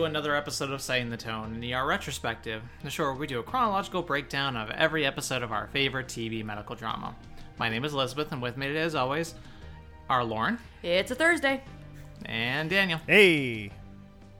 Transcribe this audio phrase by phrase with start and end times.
[0.00, 3.12] welcome to another episode of Setting the Tone, in the ER retrospective, the show where
[3.12, 7.14] we do a chronological breakdown of every episode of our favorite TV medical drama.
[7.58, 9.34] My name is Elizabeth, and with me today, as always,
[10.08, 11.62] are Lauren It's a Thursday.
[12.24, 12.98] and Daniel.
[13.06, 13.72] Hey,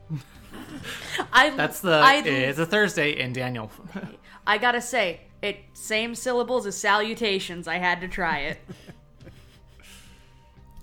[1.31, 1.93] I That's the.
[1.93, 3.69] I, it's a Thursday, and Daniel.
[4.47, 7.67] I gotta say, it same syllables as salutations.
[7.67, 8.57] I had to try it.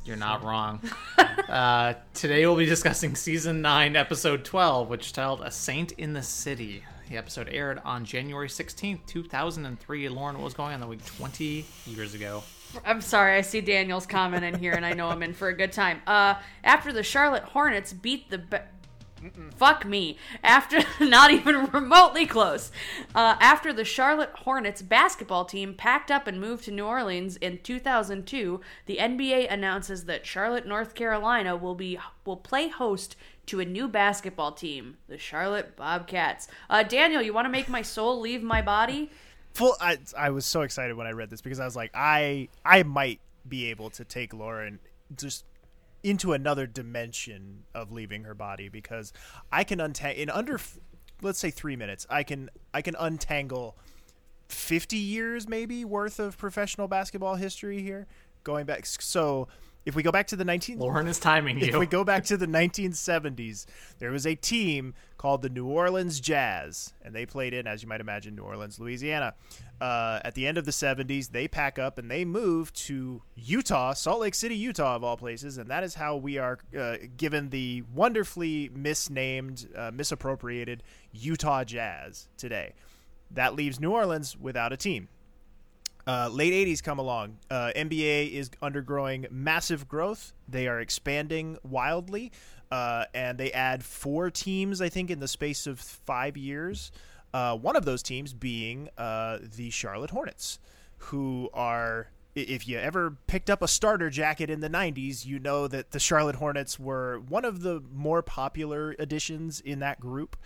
[0.09, 0.81] You're not wrong.
[1.51, 6.23] uh, today we'll be discussing season 9, episode 12, which titled A Saint in the
[6.23, 6.83] City.
[7.11, 10.09] The episode aired on January 16th, 2003.
[10.09, 12.43] Lauren, what was going on the week 20 years ago?
[12.87, 15.55] I'm sorry, I see Daniel's comment in here, and I know I'm in for a
[15.55, 16.01] good time.
[16.07, 18.39] Uh, after the Charlotte Hornets beat the.
[18.39, 18.57] Be-
[19.57, 20.19] Fuck me.
[20.43, 22.71] After not even remotely close.
[23.15, 27.59] Uh, after the Charlotte Hornets basketball team packed up and moved to New Orleans in
[27.63, 33.65] 2002, the NBA announces that Charlotte, North Carolina will be will play host to a
[33.65, 36.49] new basketball team, the Charlotte Bobcats.
[36.69, 39.11] Uh, Daniel, you want to make my soul leave my body?
[39.59, 39.77] full.
[39.81, 42.83] I I was so excited when I read this because I was like, I I
[42.85, 44.79] might be able to take Lauren
[45.17, 45.45] just
[46.03, 49.13] into another dimension of leaving her body because
[49.51, 50.61] I can untangle in under,
[51.23, 52.07] let's say three minutes.
[52.09, 53.77] I can I can untangle
[54.49, 58.07] fifty years maybe worth of professional basketball history here,
[58.45, 58.87] going back.
[58.87, 59.49] So
[59.89, 61.69] if we go back to the 19 Lauren is timing you.
[61.69, 63.65] if we go back to the 1970s,
[63.99, 67.89] there was a team called the New Orleans Jazz, and they played in, as you
[67.89, 69.33] might imagine, New Orleans, Louisiana.
[69.81, 73.95] Uh, at the end of the 70s, they pack up and they move to Utah,
[73.95, 77.49] Salt Lake City, Utah, of all places, and that is how we are uh, given
[77.49, 80.83] the wonderfully misnamed, uh, misappropriated
[81.13, 82.75] Utah Jazz today.
[83.31, 85.09] That leaves New Orleans without a team.
[86.09, 87.37] Uh, late 80s come along.
[87.51, 90.33] Uh, NBA is undergoing massive growth.
[90.49, 92.33] They are expanding wildly,
[92.71, 96.91] uh, and they add four teams, I think, in the space of five years.
[97.35, 100.59] Uh, one of those teams being uh, the Charlotte Hornets,
[100.97, 102.09] who are.
[102.35, 105.99] If you ever picked up a starter jacket in the 90s, you know that the
[105.99, 110.37] Charlotte Hornets were one of the more popular additions in that group.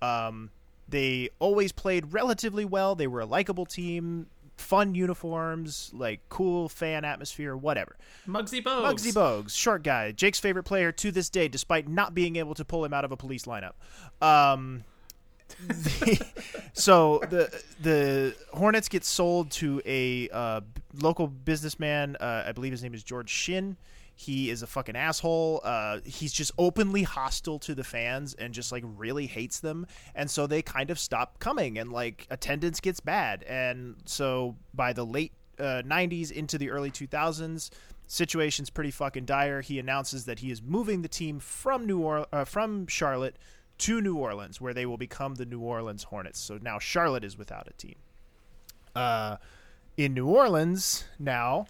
[0.00, 0.50] Um,
[0.90, 2.94] they always played relatively well.
[2.94, 4.26] They were a likable team,
[4.60, 7.96] fun uniforms, like cool fan atmosphere, whatever.
[8.28, 8.84] Muggsy Bogues.
[8.84, 12.64] Muggsy Bogues, short guy, Jake's favorite player to this day, despite not being able to
[12.64, 13.72] pull him out of a police lineup.
[14.20, 14.84] Um,
[15.66, 16.24] the-
[16.72, 20.60] so the the Hornets get sold to a uh,
[20.94, 22.16] local businessman.
[22.20, 23.76] Uh, I believe his name is George Shinn.
[24.20, 25.62] He is a fucking asshole.
[25.64, 29.86] Uh, he's just openly hostile to the fans and just like really hates them.
[30.14, 33.44] And so they kind of stop coming and like attendance gets bad.
[33.44, 37.70] And so by the late uh, 90s into the early 2000s,
[38.08, 39.62] situation's pretty fucking dire.
[39.62, 43.36] He announces that he is moving the team from New or- uh, from Charlotte
[43.78, 46.38] to New Orleans, where they will become the New Orleans Hornets.
[46.38, 47.96] So now Charlotte is without a team.
[48.94, 49.38] Uh,
[49.96, 51.68] in New Orleans now,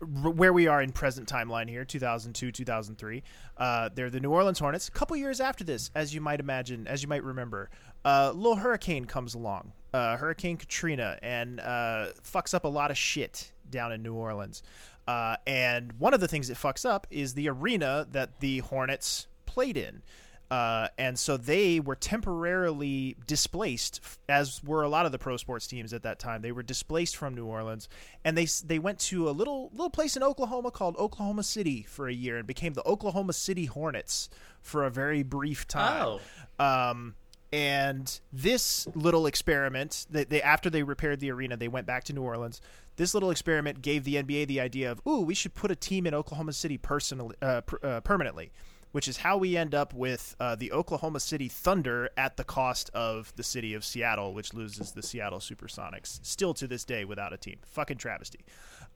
[0.00, 3.22] where we are in present timeline here, 2002, 2003,
[3.56, 4.88] uh, they're the New Orleans Hornets.
[4.88, 7.70] A couple years after this, as you might imagine, as you might remember,
[8.04, 12.98] uh, little hurricane comes along, uh, Hurricane Katrina, and uh, fucks up a lot of
[12.98, 14.62] shit down in New Orleans.
[15.06, 19.26] Uh, and one of the things it fucks up is the arena that the Hornets
[19.46, 20.02] played in.
[20.50, 25.66] Uh, and so they were temporarily displaced, as were a lot of the pro sports
[25.66, 26.40] teams at that time.
[26.40, 27.88] They were displaced from New Orleans,
[28.24, 32.08] and they they went to a little little place in Oklahoma called Oklahoma City for
[32.08, 34.30] a year, and became the Oklahoma City Hornets
[34.62, 36.18] for a very brief time.
[36.58, 36.64] Oh.
[36.64, 37.14] Um,
[37.52, 42.12] and this little experiment, they, they after they repaired the arena, they went back to
[42.12, 42.60] New Orleans.
[42.96, 46.06] This little experiment gave the NBA the idea of, ooh, we should put a team
[46.06, 48.50] in Oklahoma City personally, uh, per, uh, permanently,
[48.92, 52.90] which is how we end up with uh, the Oklahoma City Thunder at the cost
[52.94, 57.32] of the city of Seattle, which loses the Seattle Supersonics still to this day without
[57.32, 57.58] a team.
[57.66, 58.40] Fucking travesty.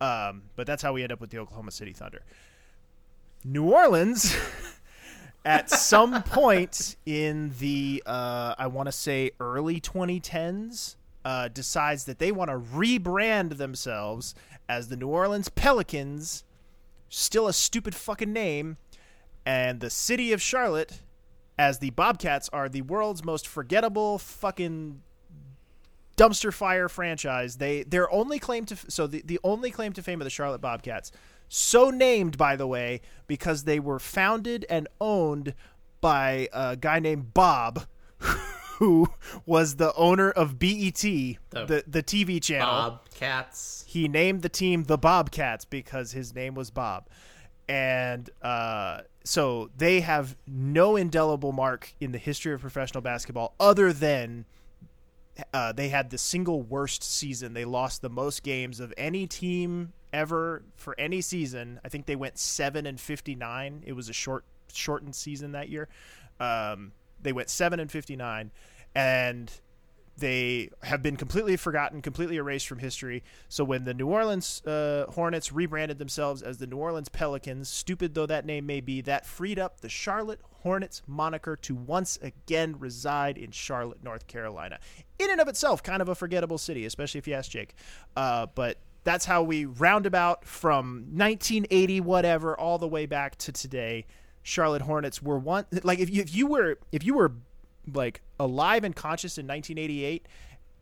[0.00, 2.22] Um, but that's how we end up with the Oklahoma City Thunder.
[3.44, 4.34] New Orleans
[5.44, 12.18] at some point in the uh, I want to say early 2010s uh, decides that
[12.18, 14.34] they want to rebrand themselves
[14.68, 16.44] as the New Orleans Pelicans.
[17.08, 18.78] Still a stupid fucking name,
[19.44, 21.00] and the city of Charlotte
[21.58, 25.02] as the Bobcats are the world's most forgettable fucking
[26.16, 27.56] dumpster fire franchise.
[27.56, 30.60] They their only claim to so the, the only claim to fame of the Charlotte
[30.60, 31.12] Bobcats,
[31.48, 35.54] so named by the way because they were founded and owned
[36.00, 37.84] by a guy named Bob,
[38.78, 39.08] who
[39.46, 42.68] was the owner of BET, the the, TV channel.
[42.68, 43.84] Bobcats.
[43.86, 47.08] He named the team the Bobcats because his name was Bob.
[47.68, 53.92] And uh, so they have no indelible mark in the history of professional basketball other
[53.92, 54.44] than
[55.54, 57.54] uh, they had the single worst season.
[57.54, 61.80] They lost the most games of any team ever for any season.
[61.84, 63.82] I think they went seven and fifty nine.
[63.86, 65.88] It was a short shortened season that year.
[66.40, 66.92] Um,
[67.22, 68.50] they went seven and fifty nine,
[68.94, 69.50] and
[70.16, 73.22] they have been completely forgotten, completely erased from history.
[73.48, 78.14] So when the New Orleans uh, Hornets rebranded themselves as the New Orleans Pelicans, stupid
[78.14, 82.76] though that name may be, that freed up the Charlotte Hornets moniker to once again
[82.78, 84.78] reside in Charlotte, North Carolina.
[85.18, 87.74] In and of itself, kind of a forgettable city, especially if you ask Jake.
[88.14, 94.06] Uh, but that's how we roundabout from 1980 whatever all the way back to today.
[94.44, 97.32] Charlotte Hornets were one like if you, if you were if you were
[97.92, 100.26] like alive and conscious in 1988,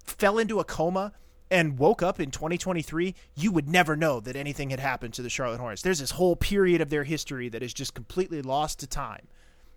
[0.05, 1.13] fell into a coma
[1.51, 5.31] and woke up in 2023, you would never know that anything had happened to the
[5.31, 5.83] Charlotte Hornets.
[5.83, 9.27] There's this whole period of their history that is just completely lost to time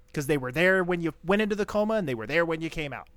[0.07, 2.61] because they were there when you went into the coma and they were there when
[2.61, 3.07] you came out.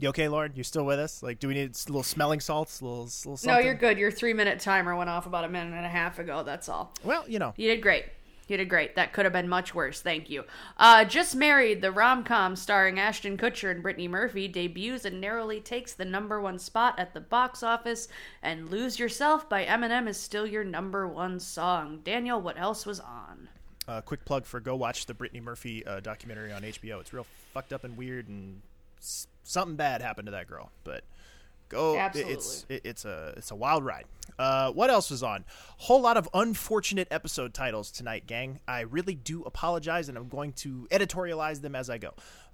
[0.00, 0.52] You okay, Lauren?
[0.54, 1.22] You still with us?
[1.22, 2.80] Like, do we need a little smelling salts?
[2.80, 3.46] Little, little something?
[3.46, 3.98] No, you're good.
[3.98, 6.42] Your three minute timer went off about a minute and a half ago.
[6.42, 6.94] That's all.
[7.04, 7.52] Well, you know.
[7.56, 8.06] You did great.
[8.50, 8.96] You did great.
[8.96, 10.00] That could have been much worse.
[10.02, 10.42] Thank you.
[10.76, 15.60] Uh, Just Married, the rom com starring Ashton Kutcher and Brittany Murphy, debuts and narrowly
[15.60, 18.08] takes the number one spot at the box office.
[18.42, 22.00] And Lose Yourself by Eminem is still your number one song.
[22.02, 23.48] Daniel, what else was on?
[23.86, 27.00] Uh, quick plug for go watch the Brittany Murphy uh, documentary on HBO.
[27.00, 28.62] It's real fucked up and weird, and
[28.98, 30.70] s- something bad happened to that girl.
[30.84, 31.04] But
[31.70, 32.34] go, Absolutely.
[32.34, 34.04] it's it, it's a it's a wild ride.
[34.38, 35.44] Uh, what else was on?
[35.78, 38.60] Whole lot of unfortunate episode titles tonight, gang.
[38.68, 42.12] I really do apologize, and I'm going to editorialize them as I go.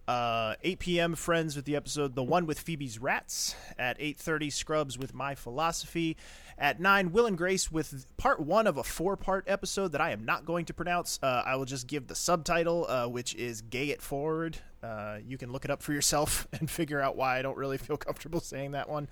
[0.08, 1.14] Uh, 8 p.m.
[1.16, 3.56] Friends with the episode The One with Phoebe's Rats.
[3.76, 6.16] At 8:30 Scrubs with My Philosophy.
[6.58, 10.24] At 9 Will and Grace with part 1 of a four-part episode that I am
[10.24, 11.18] not going to pronounce.
[11.22, 14.58] Uh, I will just give the subtitle uh, which is Gay It Forward.
[14.82, 17.78] Uh, you can look it up for yourself and figure out why I don't really
[17.78, 19.08] feel comfortable saying that one.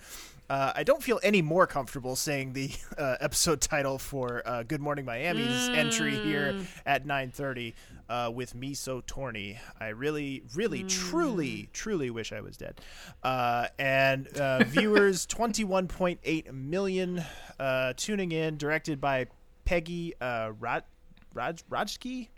[0.49, 4.81] Uh, I don't feel any more comfortable saying the uh, episode title for uh, Good
[4.81, 7.73] Morning Miami's entry here at 9:30
[8.09, 9.59] uh, with me so torny.
[9.81, 12.81] I really, really, truly, truly wish I was dead.
[13.23, 17.25] Uh, and uh, viewers, 21.8 million
[17.59, 18.57] uh, tuning in.
[18.57, 19.27] Directed by
[19.65, 20.85] Peggy uh, Rod,
[21.33, 22.29] Rod, Rajski.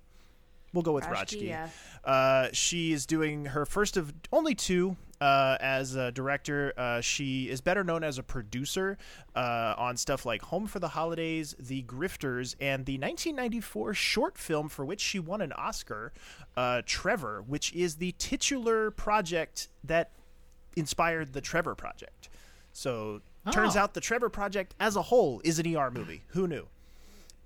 [0.76, 1.48] We'll go with Rajki, Rajki.
[1.48, 1.68] yeah.
[2.04, 6.74] Uh, she is doing her first of only two uh, as a director.
[6.76, 8.98] Uh, she is better known as a producer
[9.34, 14.68] uh, on stuff like Home for the Holidays, The Grifters, and the 1994 short film
[14.68, 16.12] for which she won an Oscar,
[16.58, 20.10] uh, Trevor, which is the titular project that
[20.76, 22.28] inspired the Trevor Project.
[22.74, 23.80] So turns Oh.
[23.80, 26.22] out the Trevor Project as a whole is an ER movie.
[26.28, 26.66] Who knew?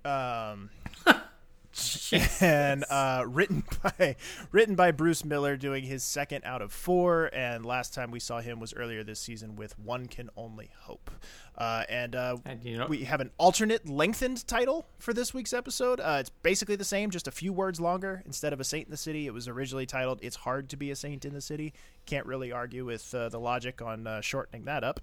[0.03, 0.69] Um,
[2.41, 3.63] and uh, written
[3.99, 4.15] by
[4.51, 7.29] written by Bruce Miller, doing his second out of four.
[7.33, 11.09] And last time we saw him was earlier this season with "One Can Only Hope."
[11.57, 15.53] Uh, and uh, And you know- we have an alternate lengthened title for this week's
[15.53, 15.99] episode.
[15.99, 18.21] Uh, it's basically the same, just a few words longer.
[18.25, 20.91] Instead of "A Saint in the City," it was originally titled "It's Hard to Be
[20.91, 21.73] a Saint in the City."
[22.05, 24.99] Can't really argue with uh, the logic on uh, shortening that up.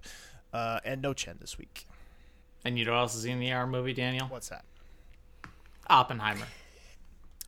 [0.53, 1.87] Uh, and no Chen this week.
[2.65, 4.27] And you know what else is in the ER movie, Daniel?
[4.29, 4.65] What's that?
[5.91, 6.47] Oppenheimer.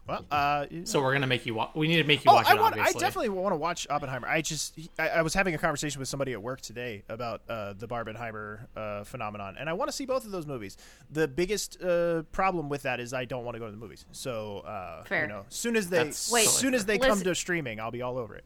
[0.06, 1.70] Well, uh, So we're gonna make you watch.
[1.76, 2.60] We need to make you Oh, watch I it.
[2.60, 2.76] want.
[2.78, 4.26] I definitely want to watch Oppenheimer.
[4.26, 7.74] I just, I, I was having a conversation with somebody at work today about uh,
[7.74, 10.76] the Barbenheimer uh, phenomenon, and I want to see both of those movies.
[11.12, 14.04] The biggest uh, problem with that is I don't want to go to the movies.
[14.10, 15.22] So, uh, Fair.
[15.22, 17.78] you know, soon as they, That's Wait, as soon as they come listen- to streaming,
[17.78, 18.44] I'll be all over it.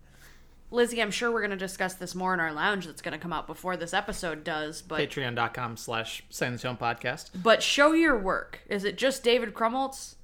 [0.75, 3.19] Lizzie, I'm sure we're going to discuss this more in our lounge that's going to
[3.19, 7.31] come out before this episode does, but Patreon.com slash Silent Film Podcast.
[7.43, 8.61] but show your work.
[8.69, 10.17] Is it just David Krumholtz?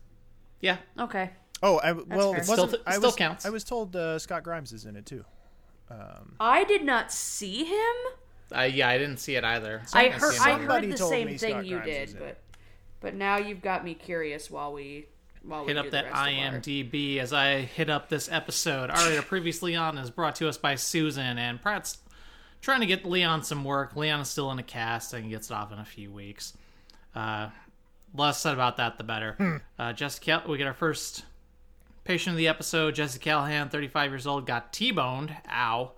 [0.60, 0.78] Yeah.
[0.98, 1.30] Okay.
[1.62, 2.38] Oh, I, well, fair.
[2.38, 3.46] it It still- wasn't, I still was, counts.
[3.46, 5.24] I was told uh, Scott Grimes is in it too.
[6.38, 7.94] I did not see him.
[8.54, 9.82] Uh, yeah, I didn't see it either.
[9.92, 12.38] I didn't heard I heard the same thing Scott you Grimes did, but
[13.00, 15.06] but now you've got me curious while we
[15.66, 18.90] hit up that rest of our- IMDb as I hit up this episode.
[18.90, 21.98] Already previously on is brought to us by Susan and Pratt's
[22.60, 23.96] trying to get Leon some work.
[23.96, 26.52] Leon is still in a cast and gets it off in a few weeks.
[27.14, 27.48] Uh,
[28.14, 29.62] less said about that, the better.
[29.78, 31.24] Uh, Jessica, we get our first
[32.04, 32.94] patient of the episode.
[32.94, 35.34] Jessica Callahan, 35 years old, got T-boned.
[35.50, 35.92] Ow.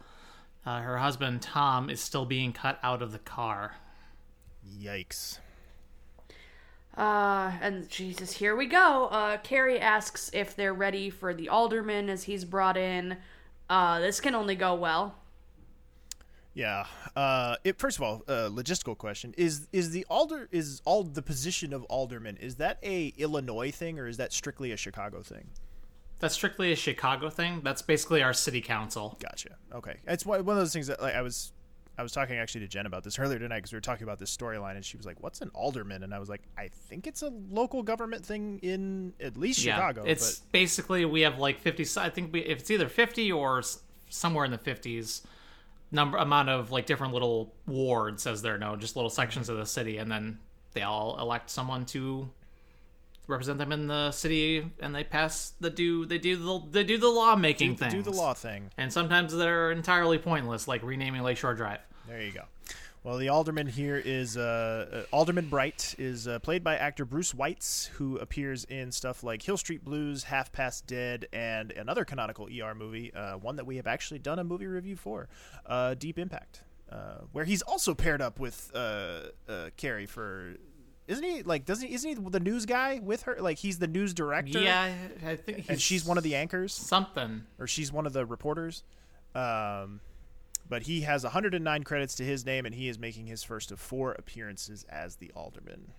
[0.64, 3.74] Uh, her husband Tom is still being cut out of the car.
[4.78, 5.38] Yikes!
[6.96, 9.08] Uh, and Jesus, here we go.
[9.10, 13.16] Uh, Carrie asks if they're ready for the alderman as he's brought in.
[13.70, 15.16] Uh, this can only go well.
[16.54, 16.84] Yeah.
[17.16, 21.22] Uh, it, first of all, uh, logistical question is is the alder is all the
[21.22, 25.48] position of alderman is that a Illinois thing or is that strictly a Chicago thing?
[26.18, 27.62] That's strictly a Chicago thing.
[27.64, 29.16] That's basically our city council.
[29.20, 29.56] Gotcha.
[29.74, 31.52] Okay, it's one one of those things that like I was
[31.98, 34.18] I was talking actually to Jen about this earlier tonight because we were talking about
[34.18, 37.06] this storyline and she was like, "What's an alderman?" And I was like, "I think
[37.06, 41.60] it's a local government thing in at least Chicago." It's but basically we have like
[41.60, 43.62] 50 I think we, if it's either 50 or
[44.08, 45.22] somewhere in the 50s
[45.90, 49.66] number amount of like different little wards as they're known, just little sections of the
[49.66, 50.38] city and then
[50.72, 52.30] they all elect someone to
[53.26, 56.98] represent them in the city and they pass the do they do the they do
[56.98, 57.92] the law making do, things.
[57.94, 58.70] do the law thing.
[58.76, 61.80] And sometimes they're entirely pointless like renaming Lakeshore Drive.
[62.08, 62.42] There you go.
[63.04, 67.32] Well, the alderman here is uh, uh, Alderman Bright is uh, played by actor Bruce
[67.32, 72.46] Weitz, who appears in stuff like Hill Street Blues, Half Past Dead, and another canonical
[72.46, 75.28] ER movie, uh, one that we have actually done a movie review for,
[75.66, 76.62] uh, Deep Impact,
[76.92, 80.54] uh, where he's also paired up with uh, uh, Carrie for.
[81.12, 81.64] Isn't he like?
[81.64, 81.94] Doesn't he?
[81.94, 83.36] Isn't he the news guy with her?
[83.40, 84.60] Like he's the news director.
[84.60, 84.92] Yeah,
[85.26, 87.44] I think and she's one of the anchors something.
[87.58, 88.82] or she's one of the reporters.
[89.34, 90.00] Um,
[90.68, 93.78] but he has 109 credits to his name, and he is making his first of
[93.80, 95.92] four appearances as the alderman.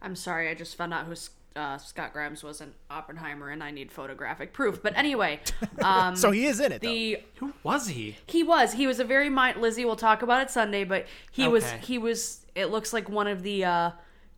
[0.00, 1.14] I'm sorry, I just found out who
[1.56, 4.82] uh, Scott Grimes was in Oppenheimer, and I need photographic proof.
[4.82, 5.40] But anyway,
[5.82, 6.82] um, So he is in it.
[6.82, 6.88] Though.
[6.88, 8.16] the Who was he?
[8.26, 9.60] he was he was a very mind.
[9.60, 12.42] Lizzie will talk about it Sunday, but he was he was.
[12.54, 13.90] It looks like one of the uh,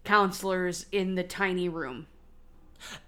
[0.05, 2.07] counselors in the tiny room.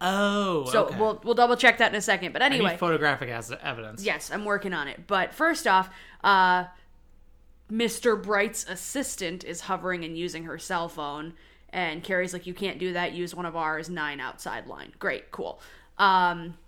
[0.00, 0.99] Oh, So okay.
[0.99, 2.32] we'll we'll double check that in a second.
[2.32, 4.04] But anyway, need photographic as evidence.
[4.04, 5.06] Yes, I'm working on it.
[5.06, 5.90] But first off,
[6.25, 6.64] uh,
[7.70, 8.20] Mr.
[8.20, 11.35] Bright's assistant is hovering and using her cell phone,
[11.70, 13.12] and Carrie's like, "You can't do that.
[13.12, 13.88] Use one of ours.
[13.88, 14.92] Nine outside line.
[14.99, 15.61] Great, cool."
[15.99, 16.59] Um,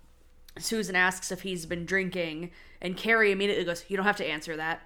[0.57, 2.51] Susan asks if he's been drinking,
[2.81, 4.81] and Carrie immediately goes, "You don't have to answer that,"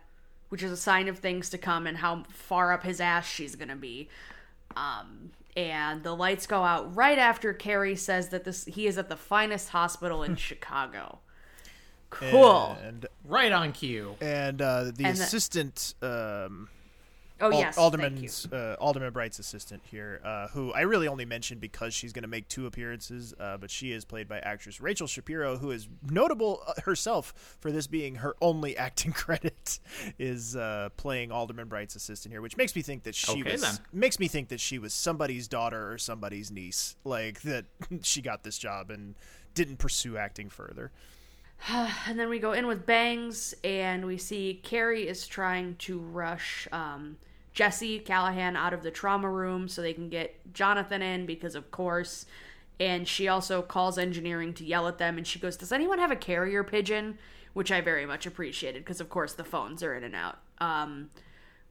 [0.50, 3.56] which is a sign of things to come and how far up his ass she's
[3.56, 4.10] gonna be.
[4.76, 9.10] Um, and the lights go out right after Carrie says that this he is at
[9.10, 11.20] the finest hospital in Chicago.
[12.10, 12.78] Cool.
[12.84, 14.16] And Right on cue.
[14.22, 16.70] and uh, the And the- assistant, um,
[17.41, 17.84] oh Al- yes, thank.
[17.84, 22.24] Alderman's uh, Alderman Bright's assistant here, uh, who I really only mentioned because she's going
[22.24, 25.88] to make two appearances, uh, but she is played by actress Rachel Shapiro, who is
[26.10, 29.79] notable uh, herself for this being her only acting credit,
[30.17, 33.62] is uh, playing Alderman Bright's assistant here, which makes me think that she Okay, was
[33.62, 33.77] then.
[33.94, 37.65] makes me think that she was somebody's daughter or somebody's niece, like that
[38.01, 39.15] she got this job and
[39.53, 40.91] didn't pursue acting further.
[42.08, 46.67] And then we go in with bangs, and we see Carrie is trying to rush
[46.72, 47.17] um,
[47.58, 51.72] Jesse Callahan out of the trauma room so they can get Jonathan in because, of
[51.72, 52.28] course.
[52.80, 56.12] And she also calls engineering to yell at them, and she goes, "Does anyone have
[56.12, 57.18] a carrier pigeon?"
[57.54, 60.38] Which I very much appreciated because, of course, the phones are in and out.
[60.60, 61.10] Um,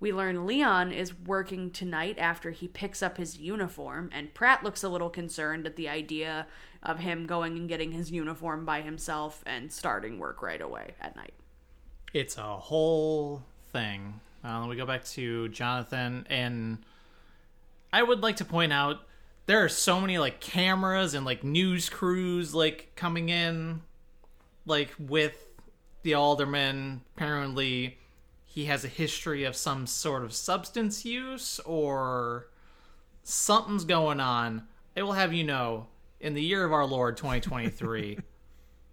[0.01, 4.83] we learn Leon is working tonight after he picks up his uniform, and Pratt looks
[4.83, 6.49] a little concerned at the idea
[6.83, 11.15] of him going and getting his uniform by himself and starting work right away at
[11.15, 11.35] night.
[12.13, 14.21] It's a whole thing.
[14.47, 16.79] Uh, we go back to Jonathan, and
[17.93, 19.01] I would like to point out
[19.47, 23.83] there are so many like cameras and like news crews like coming in,
[24.65, 25.45] like with
[26.03, 27.01] the alderman.
[27.17, 27.99] Apparently,
[28.45, 32.47] he has a history of some sort of substance use or
[33.25, 34.63] something's going on.
[34.97, 35.89] I will have you know,
[36.21, 38.19] in the year of our Lord 2023.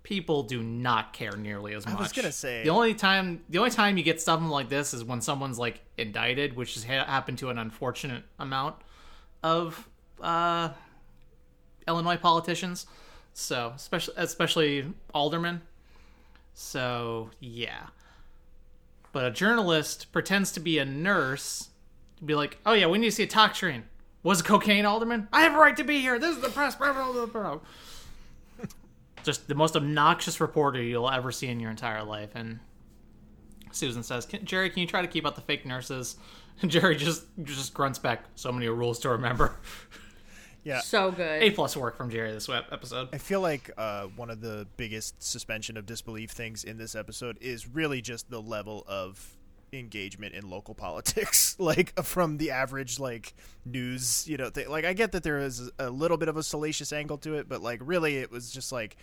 [0.03, 1.95] People do not care nearly as much.
[1.95, 4.93] I was gonna say- the only time the only time you get something like this
[4.93, 8.75] is when someone's like indicted, which has ha- happened to an unfortunate amount
[9.41, 9.87] of
[10.21, 10.69] uh,
[11.87, 12.85] Illinois politicians.
[13.33, 15.61] So especially especially aldermen.
[16.53, 17.87] So yeah,
[19.11, 21.69] but a journalist pretends to be a nurse
[22.17, 23.83] to be like, oh yeah, we need to see a talk train.
[24.21, 25.27] Was a cocaine alderman?
[25.33, 26.19] I have a right to be here.
[26.19, 26.75] This is the press.
[26.75, 27.59] blah, blah, blah, blah."
[29.23, 32.31] Just the most obnoxious reporter you'll ever see in your entire life.
[32.35, 32.59] And
[33.71, 36.17] Susan says, can, "Jerry, can you try to keep out the fake nurses?"
[36.61, 38.25] And Jerry just just grunts back.
[38.35, 39.59] So many rules to remember.
[40.65, 41.43] Yeah, So good.
[41.43, 43.09] A plus work from Jerry this web- episode.
[43.11, 47.37] I feel like uh, one of the biggest suspension of disbelief things in this episode
[47.41, 49.35] is really just the level of
[49.75, 53.33] engagement in local politics, like from the average like
[53.65, 54.27] news.
[54.27, 54.69] You know, thing.
[54.69, 57.47] like I get that there is a little bit of a salacious angle to it,
[57.49, 58.97] but like really, it was just like,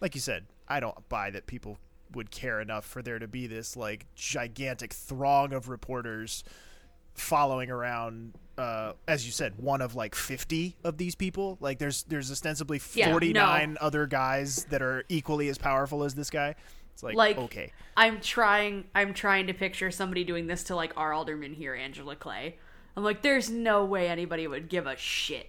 [0.00, 1.78] like you said, I don't buy that people
[2.14, 6.44] would care enough for there to be this like gigantic throng of reporters
[7.14, 12.02] following around uh as you said one of like 50 of these people like there's
[12.04, 13.12] there's ostensibly Yeah, no.
[13.12, 16.54] 49 other guys that are equally as powerful as this guy
[16.92, 20.92] It's like, Like okay, I'm trying I'm trying to picture somebody doing this to like
[20.96, 22.58] our alderman here, Angela Clay.
[22.96, 25.48] I'm like, there's no way anybody would give a shit.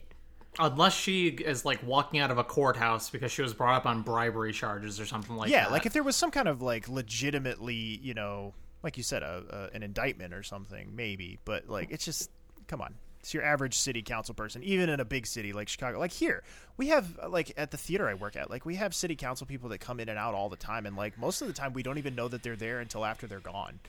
[0.59, 4.03] Unless she is like walking out of a courthouse because she was brought up on
[4.03, 5.71] bribery charges or something like yeah, that.
[5.71, 9.69] like if there was some kind of like legitimately, you know, like you said, a,
[9.73, 11.39] a an indictment or something, maybe.
[11.43, 12.29] But like, it's just
[12.67, 12.93] come on.
[13.23, 15.97] It's your average city council person, even in a big city like Chicago.
[15.97, 16.43] Like here,
[16.75, 19.69] we have like at the theater I work at, like we have city council people
[19.69, 21.83] that come in and out all the time, and like most of the time we
[21.83, 23.79] don't even know that they're there until after they're gone,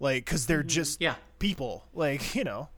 [0.00, 0.68] like because they're mm-hmm.
[0.68, 1.14] just Yeah.
[1.38, 1.86] people.
[1.94, 2.68] Like you know,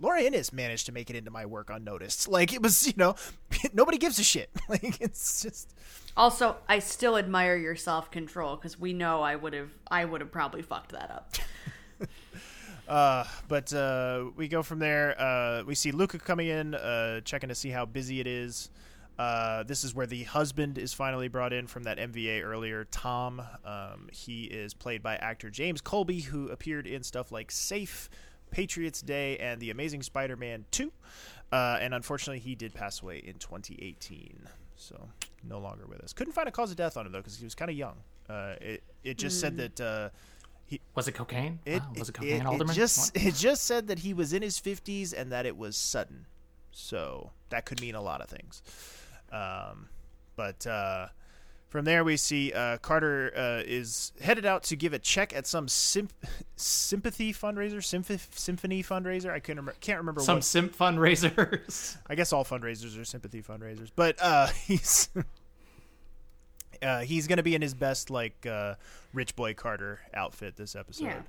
[0.00, 2.26] Laura Innes managed to make it into my work unnoticed.
[2.40, 3.14] Like it was, you know,
[3.72, 4.50] nobody gives a shit.
[4.68, 5.72] Like it's just.
[6.16, 10.22] Also, I still admire your self control because we know I would have I would
[10.22, 12.08] have probably fucked that up.
[12.90, 15.18] Uh, but uh, we go from there.
[15.18, 18.68] Uh, we see Luka coming in, uh, checking to see how busy it is.
[19.16, 23.40] Uh, this is where the husband is finally brought in from that MVA earlier, Tom.
[23.64, 28.10] Um, he is played by actor James Colby, who appeared in stuff like Safe,
[28.50, 30.90] Patriots Day, and The Amazing Spider Man 2.
[31.52, 34.48] Uh, and unfortunately, he did pass away in 2018.
[34.74, 35.08] So,
[35.48, 36.12] no longer with us.
[36.12, 37.98] Couldn't find a cause of death on him, though, because he was kind of young.
[38.28, 40.10] Uh, it, it just said that.
[40.72, 41.58] Uh, was it cocaine?
[41.64, 42.74] it, Wow, was it it- cocaine, it Alderman?
[42.74, 43.24] just What?
[43.26, 46.26] it just said that he was in his fifties and that it was sudden,
[46.70, 48.62] so that could mean a lot of things.
[49.32, 49.88] Um,
[50.36, 51.08] but uh,
[51.68, 55.46] from there, we see uh, Carter uh, is headed out to give a check at
[55.46, 56.12] some symp-
[56.56, 59.30] sympathy fundraiser, symph- symphony fundraiser.
[59.30, 59.74] I can't remember.
[59.80, 60.44] Can't remember Some what.
[60.44, 61.96] simp fundraisers.
[62.08, 65.08] I guess all fundraisers are sympathy fundraisers, but uh, he's
[66.82, 68.74] uh, he's gonna be in his best like uh,
[69.12, 71.24] rich boy Carter outfit this episode.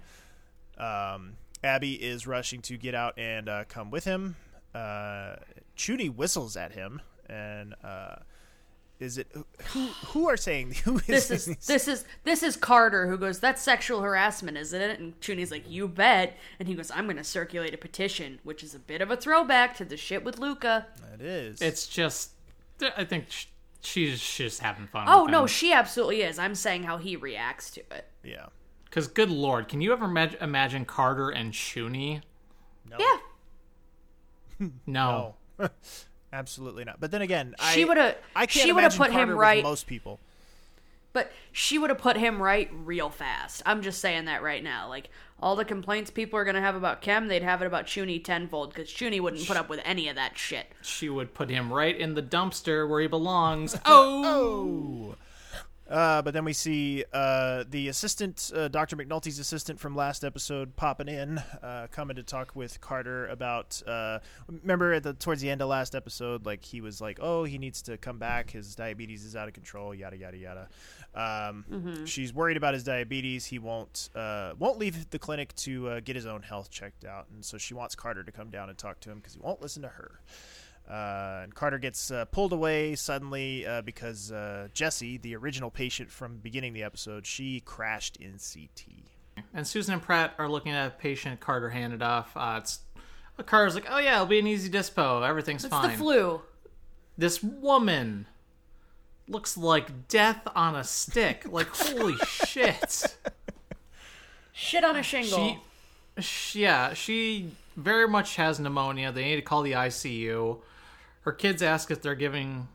[0.78, 4.36] Um, Abby is rushing to get out and uh, come with him.
[4.74, 5.36] Uh,
[5.78, 8.16] Chuny whistles at him, and uh,
[9.00, 9.28] is it
[9.74, 9.88] who?
[10.08, 13.62] Who are saying who is This is this is this is Carter who goes, That's
[13.62, 15.00] sexual harassment, isn't it?
[15.00, 18.76] And Chuny's like, You bet and he goes, I'm gonna circulate a petition, which is
[18.76, 20.88] a bit of a throwback to the shit with Luka.
[21.14, 21.62] It is.
[21.62, 22.32] It's just,
[22.96, 23.48] I think sh-
[23.82, 25.06] she's she's just having fun.
[25.08, 25.48] Oh with no, him.
[25.48, 26.40] she absolutely is.
[26.40, 28.06] I'm saying how he reacts to it.
[28.24, 28.46] yeah.
[28.86, 32.22] Because good lord, can you ever imag- imagine Carter and Chuny?
[32.90, 32.98] No.
[33.00, 34.68] Yeah.
[34.86, 35.36] No.
[35.60, 35.70] No.
[36.34, 37.00] Absolutely not.
[37.00, 39.64] But then again, She would've- I can't she would've imagine put him Carter with right-
[39.64, 40.20] Most people.
[41.14, 43.62] But she would have put him right real fast.
[43.66, 44.88] I'm just saying that right now.
[44.88, 45.10] Like
[45.42, 48.70] all the complaints people are gonna have about Kem, they'd have it about Chuny tenfold
[48.74, 50.68] because Chuny wouldn't put up with any of that shit.
[50.82, 53.78] She would put him right in the dumpster where he belongs.
[53.86, 55.16] Oh, Oh.
[55.92, 58.96] Uh, but then we see uh, the assistant, uh, Dr.
[58.96, 63.82] McNulty's assistant from last episode, popping in, uh, coming to talk with Carter about.
[63.86, 67.44] Uh, remember at the towards the end of last episode, like he was like, "Oh,
[67.44, 68.52] he needs to come back.
[68.52, 70.70] His diabetes is out of control." Yada yada yada.
[71.14, 71.66] Um,
[72.06, 73.46] She's worried about his diabetes.
[73.46, 77.28] He won't uh, won't leave the clinic to uh, get his own health checked out,
[77.34, 79.62] and so she wants Carter to come down and talk to him because he won't
[79.62, 80.22] listen to her.
[80.90, 86.12] Uh, and Carter gets uh, pulled away suddenly uh, because uh, Jesse, the original patient
[86.12, 89.44] from beginning the episode, she crashed in CT.
[89.54, 92.32] and Susan and Pratt are looking at a patient Carter handed off.
[92.36, 92.80] Uh, it's
[93.46, 95.28] Carter's like, oh yeah, it'll be an easy dispo.
[95.28, 95.92] Everything's It's fine.
[95.92, 96.42] the flu.
[97.18, 98.28] This woman
[99.28, 101.46] looks like death on a stick.
[101.50, 103.06] Like holy shit.
[104.52, 105.58] Shit on a shingle.
[106.18, 109.12] She, she, yeah, she very much has pneumonia.
[109.12, 110.58] They need to call the ICU.
[111.22, 112.68] Her kids ask if they're giving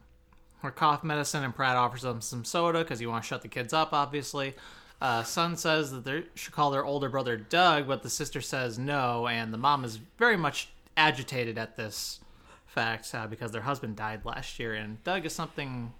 [0.62, 3.48] her cough medicine, and Pratt offers them some soda because you want to shut the
[3.48, 4.54] kids up, obviously.
[5.00, 8.78] Uh, son says that they should call their older brother Doug, but the sister says
[8.78, 12.20] no, and the mom is very much agitated at this
[12.66, 15.92] fact uh, because their husband died last year, and Doug is something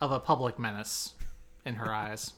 [0.00, 1.14] of a public menace
[1.64, 2.32] in her eyes.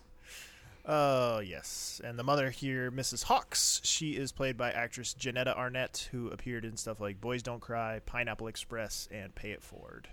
[0.88, 2.00] Oh, yes.
[2.04, 3.24] And the mother here, Mrs.
[3.24, 7.60] Hawks, she is played by actress Jeanetta Arnette, who appeared in stuff like Boys Don't
[7.60, 10.08] Cry, Pineapple Express, and Pay It Forward.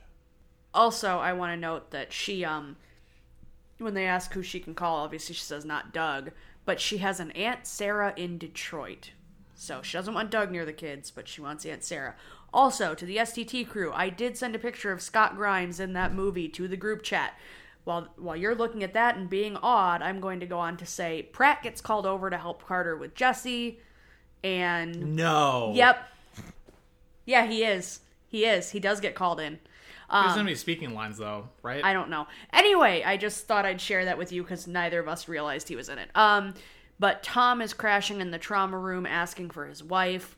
[0.74, 2.78] Also, I want to note that she, um,
[3.78, 6.32] when they ask who she can call, obviously she says not Doug,
[6.66, 9.12] but she has an Aunt Sarah in Detroit.
[9.54, 12.16] So she doesn't want Doug near the kids, but she wants Aunt Sarah.
[12.52, 16.16] Also, to the STT crew, I did send a picture of Scott Grimes in that
[16.16, 17.38] movie to the group chat.
[17.84, 20.86] While while you're looking at that and being odd, I'm going to go on to
[20.86, 23.80] say Pratt gets called over to help Carter with Jesse,
[24.44, 25.72] and No.
[25.76, 26.08] yep,
[27.26, 28.00] yeah, he is.
[28.28, 28.72] He is.
[28.72, 29.60] He does get called in.
[30.12, 31.84] There's gonna be speaking lines though, right?
[31.84, 32.28] I don't know.
[32.52, 35.76] Anyway, I just thought I'd share that with you because neither of us realized he
[35.76, 36.10] was in it.
[36.14, 36.54] Um,
[37.00, 40.38] but Tom is crashing in the trauma room asking for his wife.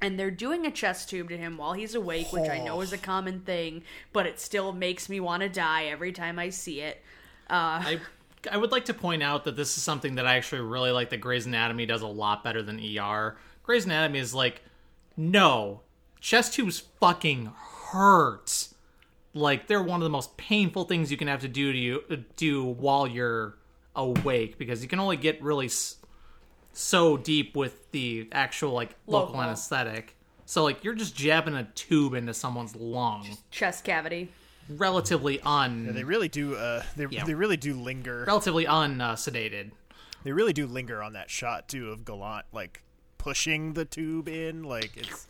[0.00, 2.92] And they're doing a chest tube to him while he's awake, which I know is
[2.92, 3.82] a common thing,
[4.12, 7.02] but it still makes me want to die every time I see it.
[7.48, 8.00] Uh, I
[8.52, 11.10] I would like to point out that this is something that I actually really like
[11.10, 13.36] that Grey's Anatomy does a lot better than ER.
[13.62, 14.62] Grey's Anatomy is like,
[15.16, 15.80] no,
[16.20, 17.52] chest tubes fucking
[17.90, 18.68] hurt.
[19.34, 22.24] Like they're one of the most painful things you can have to do to you
[22.36, 23.56] do while you're
[23.94, 25.96] awake because you can only get really s-
[26.78, 29.42] so deep with the actual like local, Local.
[29.42, 30.14] anesthetic.
[30.44, 34.30] So like you're just jabbing a tube into someone's lung, Chest cavity.
[34.68, 36.54] relatively un They really do.
[36.54, 37.24] Uh, they Yeah.
[37.24, 38.24] they really do linger.
[38.26, 39.70] relatively unsedated.
[40.22, 42.82] They really do linger on that shot too of Gallant like
[43.18, 44.62] pushing the tube in.
[44.62, 45.26] Like it's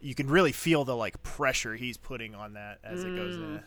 [0.00, 3.62] you can really feel the like pressure he's putting on that as it goes in.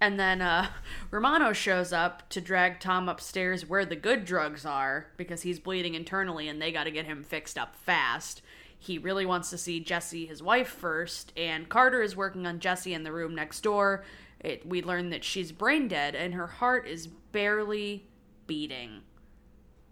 [0.00, 0.68] And then uh,
[1.10, 5.94] Romano shows up to drag Tom upstairs where the good drugs are because he's bleeding
[5.94, 8.42] internally and they got to get him fixed up fast.
[8.78, 12.94] He really wants to see Jesse, his wife, first, and Carter is working on Jesse
[12.94, 14.04] in the room next door.
[14.40, 18.08] It, we learn that she's brain dead and her heart is barely
[18.46, 19.02] beating.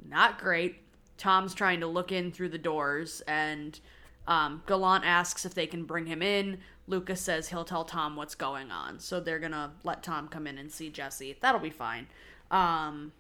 [0.09, 0.83] Not great.
[1.19, 3.79] Tom's trying to look in through the doors, and
[4.27, 6.59] um, Gallant asks if they can bring him in.
[6.87, 10.59] Lucas says he'll tell Tom what's going on, so they're gonna let Tom come in
[10.59, 11.37] and see Jesse.
[11.41, 12.07] That'll be fine.
[12.51, 13.13] Um,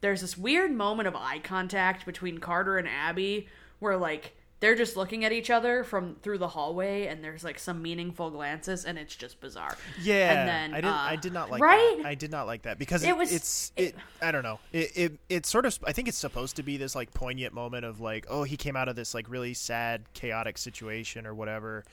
[0.00, 3.48] there's this weird moment of eye contact between Carter and Abby,
[3.78, 7.58] where like they're just looking at each other from through the hallway, and there's like
[7.58, 9.76] some meaningful glances, and it's just bizarre.
[10.02, 10.92] Yeah, and then I didn't.
[10.94, 11.96] uh, I did not like right.
[11.98, 12.06] that.
[12.06, 13.72] I did not like that because It it, was- It's.
[13.76, 14.60] It, I don't know.
[14.72, 15.12] It, it.
[15.28, 15.78] It's sort of.
[15.86, 18.76] I think it's supposed to be this like poignant moment of like, oh, he came
[18.76, 21.84] out of this like really sad, chaotic situation or whatever,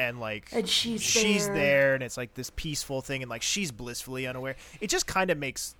[0.00, 1.54] and like And she's she's there.
[1.54, 4.56] there, and it's like this peaceful thing, and like she's blissfully unaware.
[4.80, 5.74] It just kind of makes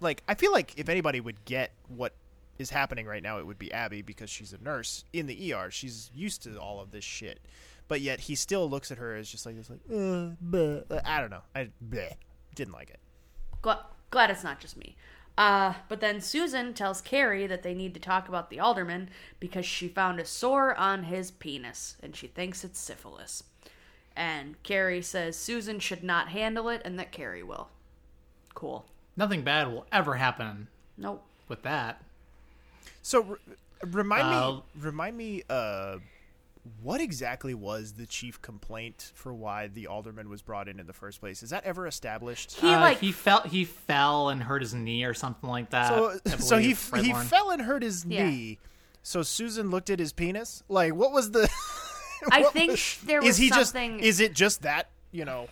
[0.00, 2.12] like I feel like if anybody would get what
[2.58, 5.70] is happening right now, it would be Abby because she's a nurse in the ER.
[5.70, 7.40] She's used to all of this shit,
[7.88, 10.84] but yet he still looks at her as just like this, like uh, bleh.
[11.04, 11.42] I don't know.
[11.54, 12.12] I bleh.
[12.54, 13.00] didn't like it.
[13.62, 14.96] Gl- glad it's not just me.
[15.38, 19.66] Uh, but then Susan tells Carrie that they need to talk about the alderman because
[19.66, 23.42] she found a sore on his penis and she thinks it's syphilis.
[24.16, 27.68] And Carrie says Susan should not handle it and that Carrie will.
[28.54, 28.86] Cool.
[29.16, 31.22] Nothing bad will ever happen Nope.
[31.48, 32.02] with that.
[33.02, 33.38] So r-
[33.86, 35.98] remind Uh, me, remind me, uh,
[36.82, 40.92] what exactly was the chief complaint for why the alderman was brought in in the
[40.94, 41.42] first place?
[41.42, 42.52] Is that ever established?
[42.54, 45.88] He Uh, like he fell he fell and hurt his knee or something like that.
[45.88, 48.28] So, so he believe, he fell and hurt his Yeah.
[48.28, 48.58] knee.
[49.02, 50.62] So Susan looked at his penis.
[50.68, 51.48] Like, what was the?
[52.32, 54.04] I think was- there was is he something- just?
[54.06, 54.88] Is it just that?
[55.12, 55.48] You know,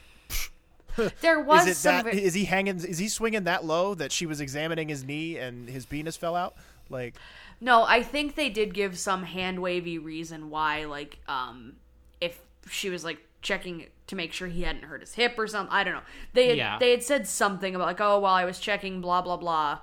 [1.20, 2.14] there was is it some that?
[2.14, 2.76] ve- Is he hanging?
[2.76, 6.36] Is he swinging that low that she was examining his knee and his penis fell
[6.36, 6.54] out?
[6.90, 7.14] Like,
[7.60, 11.76] No, I think they did give some hand wavy reason why, like, um,
[12.20, 12.38] if
[12.70, 15.72] she was like checking to make sure he hadn't hurt his hip or something.
[15.74, 16.00] I don't know.
[16.34, 16.78] They had, Yeah.
[16.78, 19.78] they had said something about like, oh, while I was checking, blah blah blah.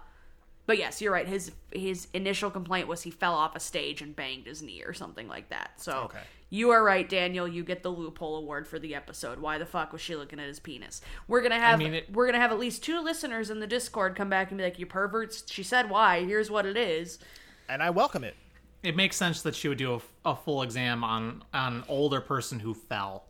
[0.68, 1.28] But yes, you're right.
[1.28, 4.94] His his initial complaint was he fell off a stage and banged his knee or
[4.94, 5.72] something like that.
[5.78, 6.20] So Okay.
[6.54, 7.48] You are right, Daniel.
[7.48, 9.40] You get the loophole award for the episode.
[9.40, 11.00] Why the fuck was she looking at his penis?
[11.28, 14.18] We're gonna have mean, it- we're gonna have at least two listeners in the Discord
[14.18, 16.26] come back and be like, "You perverts!" She said why.
[16.26, 17.20] Here's what it is.
[17.70, 18.36] and I welcome it.
[18.84, 19.94] It makes sense that she would do
[20.26, 23.24] a, a full exam on on an older person who fell.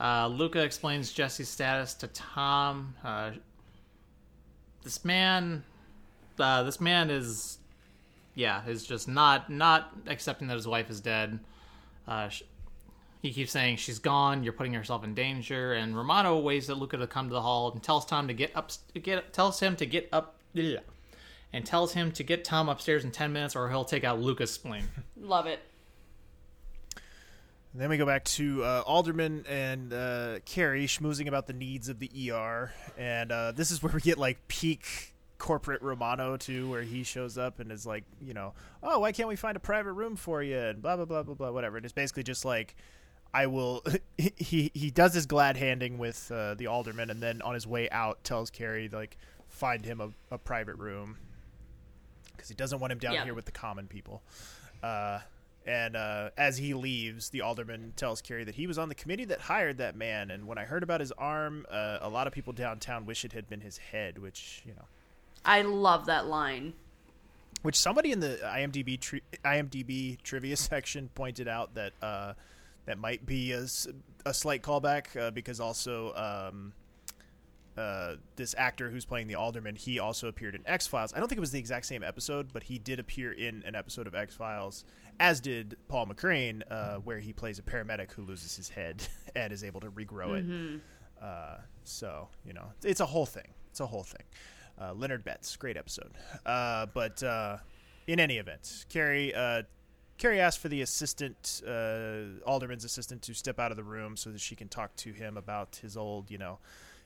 [0.00, 2.96] Uh, Luka explains Jesse's status to Tom.
[3.04, 3.30] Uh,
[4.82, 5.62] this man,
[6.40, 7.58] uh, this man is,
[8.34, 11.38] yeah, is just not not accepting that his wife is dead.
[12.06, 12.42] Uh, sh-
[13.20, 14.42] he keeps saying she's gone.
[14.42, 15.74] You're putting yourself in danger.
[15.74, 18.54] And Romano waits at Luka to come to the hall and tells Tom to get
[18.56, 18.72] up.
[19.00, 20.36] Get tells him to get up.
[20.58, 20.80] Ugh,
[21.52, 24.50] and tells him to get Tom upstairs in 10 minutes or he'll take out Luka's
[24.50, 24.84] spleen.
[25.20, 25.60] Love it.
[27.74, 31.98] Then we go back to uh, Alderman and uh, Carrie schmoozing about the needs of
[31.98, 35.11] the ER, and uh, this is where we get like peak
[35.42, 39.28] corporate Romano too, where he shows up and is like, you know, oh, why can't
[39.28, 40.56] we find a private room for you?
[40.56, 41.76] And blah blah blah blah blah, whatever.
[41.76, 42.76] And it's basically just like,
[43.34, 43.82] I will.
[44.36, 47.90] he he does his glad handing with uh, the Alderman, and then on his way
[47.90, 49.16] out tells Carrie like,
[49.48, 51.16] find him a, a private room
[52.32, 53.24] because he doesn't want him down Yeah.
[53.24, 54.22] here with the common people.
[54.82, 55.18] Uh,
[55.66, 59.24] and uh, as he leaves, the alderman tells Carrie that he was on the committee
[59.26, 60.30] that hired that man.
[60.32, 63.32] And when I heard about his arm, uh, a lot of people downtown wish it
[63.32, 64.86] had been his head, which you know,
[65.44, 66.74] I love that line.
[67.62, 72.34] which somebody in the IMDb tri- IMDb trivia section pointed out that uh,
[72.86, 73.66] that might be a
[74.34, 76.72] slight callback uh, because also um,
[77.76, 81.12] uh, this actor who's playing the alderman he also appeared in X Files.
[81.14, 83.74] I don't think it was the exact same episode, but he did appear in an
[83.74, 84.84] episode of X Files,
[85.20, 89.52] as did Paul McCrane, uh, where he plays a paramedic who loses his head and
[89.52, 90.44] is able to regrow it.
[91.24, 93.48] Uh, so you know, it's a whole thing.
[93.70, 94.24] It's a whole thing.
[94.80, 96.12] Uh, Leonard Betts, great episode.
[96.44, 97.58] Uh, but uh,
[98.06, 99.62] in any event, Carrie uh,
[100.18, 104.30] Carrie asked for the assistant, uh, Alderman's assistant, to step out of the room so
[104.30, 106.58] that she can talk to him about his old, you know,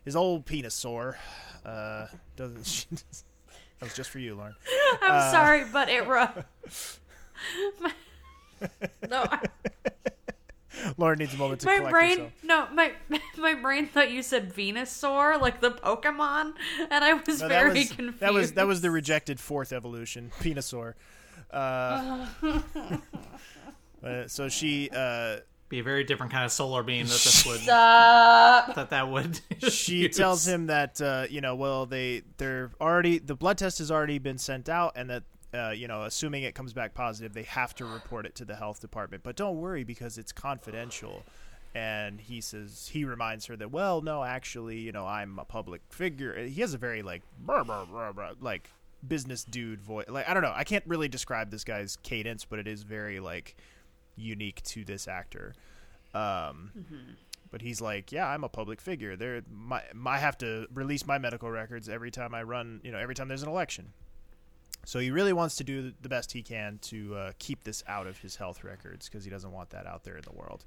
[0.05, 1.17] his old penis sore.
[1.65, 4.55] Uh, doesn't she, that was just for you, Lauren.
[5.03, 6.45] I'm sorry, but it ru-
[7.81, 7.93] my,
[9.09, 9.43] no, I-
[10.97, 12.33] Lauren needs a moment to my collect brain herself.
[12.43, 12.93] no my
[13.39, 16.53] my brain thought you said Venusaur like the Pokemon,
[16.91, 18.21] and I was No, very that was, confused.
[18.21, 20.95] That was that was the rejected fourth evolution, Venusaur.
[21.51, 22.27] Uh,
[24.05, 27.61] uh, so she uh, Be a very different kind of solar beam that this would
[27.61, 28.75] Stop.
[28.75, 29.41] that that would.
[29.69, 30.17] she use.
[30.17, 34.19] tells him that uh, you know well they they're already the blood test has already
[34.19, 35.23] been sent out and that
[35.55, 38.57] uh, you know assuming it comes back positive they have to report it to the
[38.57, 41.23] health department but don't worry because it's confidential
[41.75, 45.81] and he says he reminds her that well no actually you know i'm a public
[45.91, 48.71] figure he has a very like brr, brr, brr, like
[49.07, 52.59] business dude voice like i don't know i can't really describe this guy's cadence but
[52.59, 53.57] it is very like
[54.17, 55.55] unique to this actor
[56.15, 56.71] um
[57.51, 59.17] but he's like, yeah, I'm a public figure.
[59.17, 62.81] There, my, I have to release my medical records every time I run.
[62.83, 63.93] You know, every time there's an election.
[64.87, 68.07] So he really wants to do the best he can to uh, keep this out
[68.07, 70.65] of his health records because he doesn't want that out there in the world,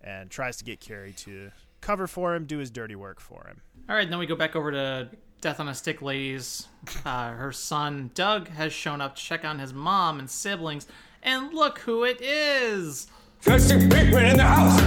[0.00, 1.50] and tries to get Carrie to
[1.80, 3.60] cover for him, do his dirty work for him.
[3.88, 6.68] All right, then we go back over to Death on a Stick ladies.
[7.04, 10.86] Uh, her son Doug has shown up to check on his mom and siblings,
[11.20, 13.08] and look who it is.
[13.40, 14.80] Jesse Pinkman in the house.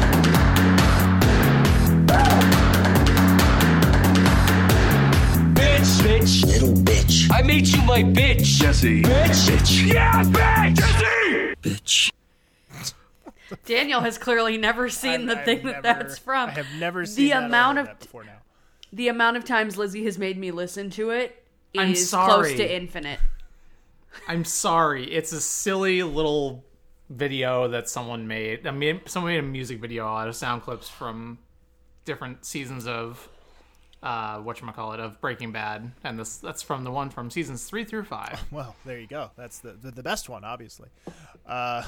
[6.00, 7.30] Bitch, bitch, Little bitch.
[7.32, 8.44] I made you my bitch.
[8.60, 9.02] Jesse.
[9.02, 9.50] Bitch.
[9.50, 9.94] Bitch.
[9.94, 10.76] Yeah, bitch.
[10.76, 11.56] Jesse.
[11.62, 12.12] Bitch.
[13.66, 16.50] Daniel has clearly never seen the I've thing that never- that's from.
[16.50, 18.38] I have never seen the that amount of that before now.
[18.94, 21.44] the amount of times Lizzie has made me listen to it
[21.78, 22.28] I'm is sorry.
[22.28, 23.20] close to infinite.
[24.28, 26.64] I'm sorry, it's a silly little
[27.10, 28.66] video that someone made.
[28.68, 31.40] I mean, someone made a music video out of sound clips from
[32.06, 33.28] different seasons of
[34.02, 37.66] uh, what call it of Breaking Bad, and this that's from the one from seasons
[37.66, 38.42] three through five.
[38.52, 39.32] Well, there you go.
[39.36, 40.90] That's the the, the best one, obviously.
[41.46, 41.84] Uh,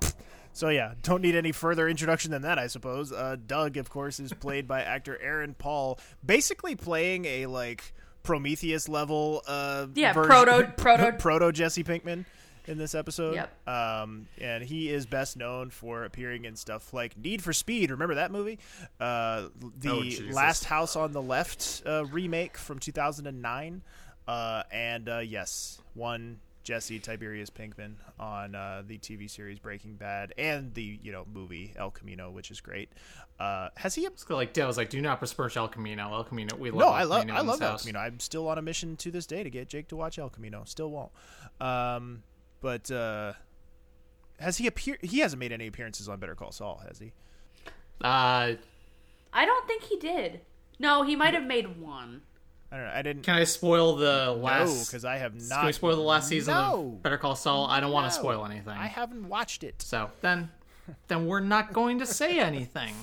[0.52, 3.12] so yeah, don't need any further introduction than that, I suppose.
[3.12, 7.92] Uh, Doug, of course, is played by actor Aaron Paul, basically playing a like
[8.22, 9.42] Prometheus level.
[9.46, 12.24] Uh, Yeah, version- proto- proto- proto Jesse Pinkman
[12.66, 13.34] in this episode.
[13.34, 13.68] Yep.
[13.68, 17.90] Um, and he is best known for appearing in stuff like Need for Speed.
[17.90, 18.58] Remember that movie?
[19.00, 23.82] Uh, the Oh, Last House on the Left uh, remake from 2009.
[24.28, 30.34] Uh, and uh, yes, one Jesse Tiberius Pinkman on uh, the TV series Breaking Bad
[30.38, 32.90] and the you know movie El Camino, which is great.
[33.40, 34.02] Uh, has he?
[34.04, 36.12] It's like I was like, do not besmirch El Camino.
[36.12, 37.78] El Camino, we love No, El I love Camino I love this El.
[37.78, 37.98] Camino.
[37.98, 40.62] I'm still on a mission to this day to get Jake to watch El Camino.
[40.66, 41.10] Still won't.
[41.60, 42.22] Um,
[42.60, 43.32] but uh,
[44.38, 44.98] has he appeared?
[45.02, 47.12] He hasn't made any appearances on Better Call Saul, has he?
[48.02, 48.54] Uh,
[49.32, 50.40] I don't think he did.
[50.78, 52.22] No, he might have made one.
[52.72, 52.92] I don't know.
[52.94, 53.22] I didn't.
[53.24, 54.86] can I spoil the no, last?
[54.86, 55.58] because I have not.
[55.58, 56.92] Can we spoil the last season No.
[56.94, 57.66] of Better Call Saul?
[57.66, 58.68] I don't want to spoil anything.
[58.76, 59.82] I haven't watched it.
[59.82, 60.50] So then,
[61.08, 62.94] then we're not going to say anything.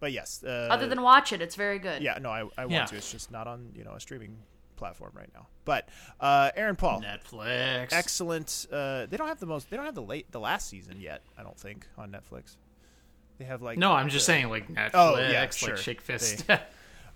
[0.00, 0.42] But yes.
[0.44, 2.02] Uh, Other than watch it, it's very good.
[2.02, 2.84] yeah, no, I, I want Yeah.
[2.86, 2.96] to.
[2.96, 4.36] It's just not on you know a streaming
[4.78, 5.46] platform right now.
[5.66, 5.88] But
[6.20, 7.88] uh, Aaron Paul, Netflix.
[7.92, 8.66] excellent.
[8.72, 9.68] Uh, they don't have the most.
[9.68, 11.22] They don't have the late the last season yet.
[11.36, 12.56] I don't think on Netflix.
[13.38, 15.70] They have like No, I'm just saying like Netflix, Oh, yeah, sure.
[15.74, 16.44] like Shake Fist.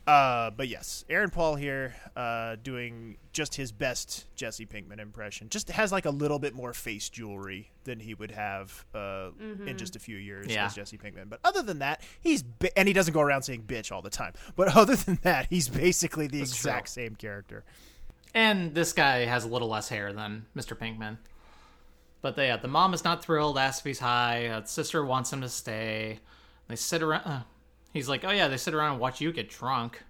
[0.04, 5.48] Uh, but yes, Aaron Paul here, uh, doing just his best Jesse Pinkman impression.
[5.48, 9.30] Just has like a little bit more face jewelry than he would have uh,
[9.64, 10.66] in just a few years Yeah.
[10.66, 11.28] as Jesse Pinkman.
[11.28, 14.10] But other than that, he's bi- and he doesn't go around saying bitch all the
[14.10, 14.32] time.
[14.56, 17.02] But other than that, he's basically the That's exact true.
[17.04, 17.62] same character.
[18.34, 20.76] and this guy has a little less hair than Mr.
[20.76, 21.18] Pinkman.
[22.22, 23.56] But they, yeah, the mom is not thrilled.
[23.56, 24.46] Asks if he's high.
[24.48, 26.18] Uh, sister wants him to stay.
[26.68, 27.44] They sit around.
[27.92, 30.02] He's like, "Oh yeah," they sit around and watch you get drunk.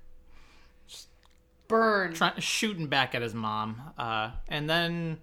[1.68, 2.12] Burn.
[2.12, 3.80] trying shooting back at his mom.
[3.96, 5.18] Uh, and then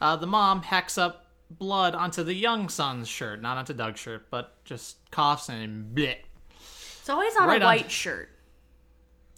[0.00, 4.30] uh, the mom hacks up blood onto the young son's shirt, not onto Doug's shirt,
[4.30, 6.16] but just coughs and bleh.
[7.00, 8.30] It's always on Right a on- white shirt.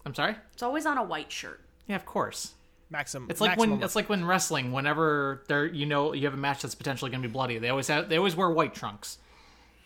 [0.07, 0.37] I'm sorry.
[0.53, 1.61] It's always on a white shirt.
[1.89, 2.55] Yeah, of course.
[2.91, 3.27] Maxim.
[3.29, 4.73] It's like maximum when it's like when wrestling.
[4.73, 7.59] Whenever there, you know, you have a match that's potentially going to be bloody.
[7.59, 8.09] They always have.
[8.09, 9.19] They always wear white trunks.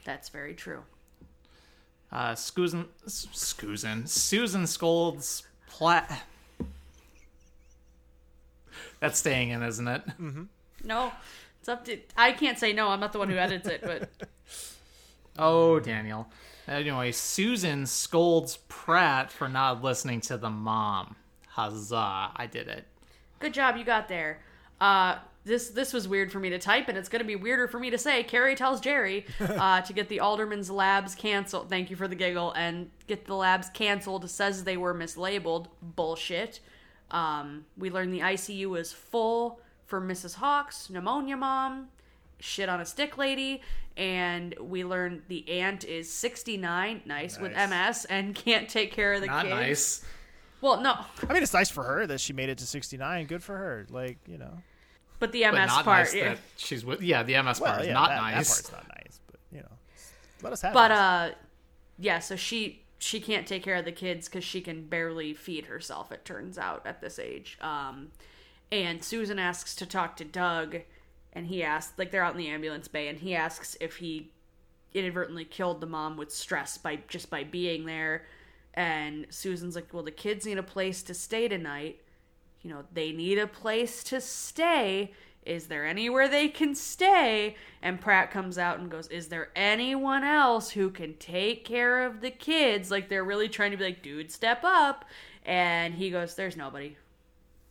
[0.05, 0.83] That's very true.
[2.13, 6.23] Uh, Susan, Susan, Susan scolds Plat.
[9.01, 10.03] That's staying in, isn't it?
[10.85, 11.13] No,
[11.59, 11.99] it's up to.
[12.17, 12.89] I can't say no.
[12.89, 14.11] I'm not the one who edits it, but
[15.39, 16.29] Oh, Daniel.
[16.69, 21.17] Anyway, Susan scolds Pratt for not listening to the mom.
[21.49, 22.31] Huzzah!
[22.37, 22.85] I did it.
[23.41, 24.41] Good job, you got there.
[24.81, 27.69] Uh, this this was weird for me to type, and it's going to be weirder
[27.69, 28.23] for me to say.
[28.23, 31.69] Kerry tells Jerry uh, to get the Alderman's labs canceled.
[31.69, 32.53] Thank you for the giggle.
[32.53, 34.29] And get the labs canceled.
[34.31, 35.67] Says they were mislabeled.
[35.83, 36.61] Bullshit.
[37.11, 40.37] Um, we learned the ICU is full for Mrs.
[40.37, 41.89] Hawks, pneumonia mom,
[42.41, 43.61] shit on a stick lady,
[43.97, 49.21] and we learned the aunt is 69, nice, with MS, and can't take care of
[49.21, 49.55] the Not kids.
[49.55, 50.05] nice.
[50.63, 50.95] Well, no,
[51.29, 53.27] I mean, it's nice for her that she made it to 69.
[53.27, 53.87] Good for her.
[53.91, 54.63] Like, you know.
[55.23, 55.99] But the MS But not part.
[56.01, 56.29] nice yeah.
[56.31, 57.01] that she's with.
[57.01, 58.57] Yeah, the MS part is not that, nice.
[58.57, 59.69] That part's not nice, but you know,
[60.43, 60.75] let us have.
[60.75, 60.97] But it.
[60.97, 61.31] uh,
[62.01, 62.19] yeah.
[62.19, 66.11] So she she can't take care of the kids because she can barely feed herself.
[66.11, 67.57] It turns out at this age.
[67.61, 68.11] Um,
[68.73, 70.79] and Susan asks to talk to Doug,
[71.33, 74.33] and he asks like they're out in the ambulance bay, and he asks if he
[74.93, 78.25] inadvertently killed the mom with stress by just by being there.
[78.75, 82.01] And Susan's like, "Well, the kids need a place to stay tonight.
[82.63, 85.13] You know, they need a place to stay."
[85.45, 87.57] Is there anywhere they can stay?
[87.83, 92.21] And Pratt comes out and goes, Is there anyone else who can take care of
[92.21, 92.93] the kids?
[92.93, 95.05] Like they're really trying to be like, dude, step up.
[95.45, 96.97] And he goes, There's nobody.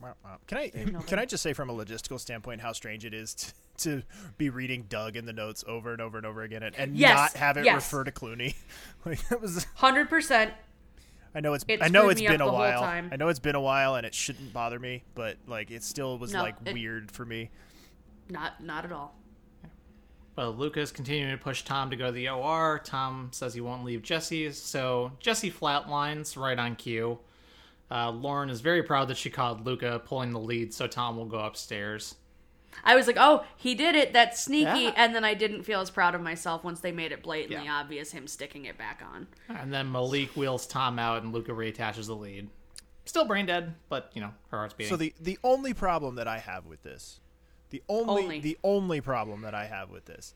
[0.02, 0.38] Wow, wow.
[0.48, 0.70] Can I
[1.08, 4.04] can I just say from a logistical standpoint how strange it is to, to
[4.38, 7.16] be reading Doug in the notes over and over and over again and, and Yes,
[7.16, 7.76] not have it yes.
[7.76, 8.56] refer to Clooney?
[9.06, 9.66] like that was.
[9.76, 10.54] Hundred percent.
[11.34, 11.64] I know it's.
[11.68, 12.84] It I know screwed it's me up been a while.
[12.84, 16.18] I know it's been a while, and it shouldn't bother me, but like it still
[16.18, 17.50] was No, like it- weird for me.
[18.30, 19.16] Not not at all.
[20.36, 22.80] But Luka's continuing to push Tom to go to the OR.
[22.84, 27.20] Tom says he won't leave Jesse, so Jesse flatlines right on cue.
[27.90, 31.26] Uh, Lauren is very proud that she called Luka pulling the lead, so Tom will
[31.26, 32.16] go upstairs.
[32.84, 34.14] I was like, oh, he did it.
[34.14, 34.82] That's sneaky.
[34.84, 34.94] Yeah.
[34.96, 37.76] And then I didn't feel as proud of myself once they made it blatantly Yeah.
[37.80, 39.28] obvious him sticking it back on.
[39.50, 42.50] And then Malik wheels Tom out, and Luka reattaches the lead.
[43.06, 44.90] Still brain dead, but you know her heart's beating.
[44.92, 47.20] So the the only problem that I have with this,
[47.72, 48.40] the only, Only.
[48.40, 50.34] the only problem that I have with this,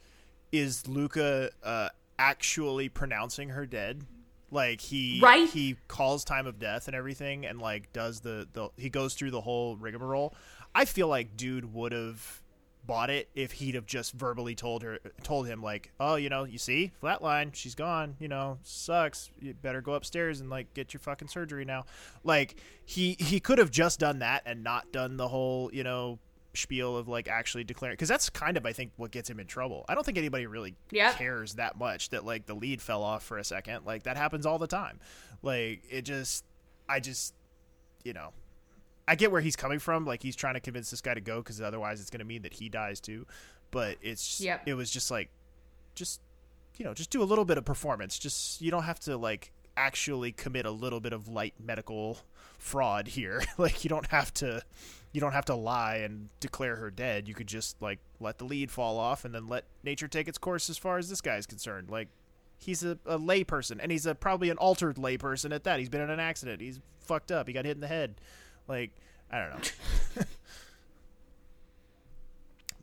[0.52, 4.04] is Luka uh, actually pronouncing her dead.
[4.52, 5.50] Like he Right?
[5.50, 9.32] he calls time of death and everything, and like does the the he goes through
[9.32, 10.34] the whole rigmarole.
[10.76, 12.42] I feel like dude would have
[12.86, 16.44] bought it if he'd have just verbally told her told him like oh you know
[16.44, 20.94] you see flatline she's gone you know sucks you better go upstairs and like get
[20.94, 21.84] your fucking surgery now.
[22.24, 26.20] Like he he could have just done that and not done the whole you know
[26.54, 29.48] spiel of like actually declaring because that's kind of i think what gets him in
[29.48, 29.84] trouble.
[29.90, 31.16] I don't think anybody really Yep.
[31.16, 33.86] cares that much that like the lead fell off for a second.
[33.86, 35.00] Like that happens all the time.
[35.42, 36.46] Like it just
[36.88, 37.34] i just
[38.04, 38.30] you know
[39.08, 40.06] I get where he's coming from.
[40.06, 42.42] Like he's trying to convince this guy to go because otherwise it's going to mean
[42.44, 43.26] that he dies too.
[43.72, 44.64] But it's Yep.
[44.66, 45.30] it was just like,
[45.96, 46.22] just
[46.78, 48.18] you know, just do a little bit of performance.
[48.20, 52.20] Just you don't have to like actually commit a little bit of light medical
[52.58, 53.44] fraud here.
[53.58, 54.62] like you don't have to
[55.12, 57.28] you don't have to lie and declare her dead.
[57.28, 60.38] You could just like let the lead fall off and then let nature take its
[60.38, 61.90] course as far as this guy's concerned.
[61.90, 62.10] Like
[62.58, 65.80] he's a, a lay person and he's a probably an altered lay person at that.
[65.80, 66.62] He's been in an accident.
[66.62, 67.48] He's fucked up.
[67.48, 68.16] He got hit in the head.
[68.68, 68.92] Like
[69.32, 70.24] I don't know.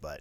[0.01, 0.21] but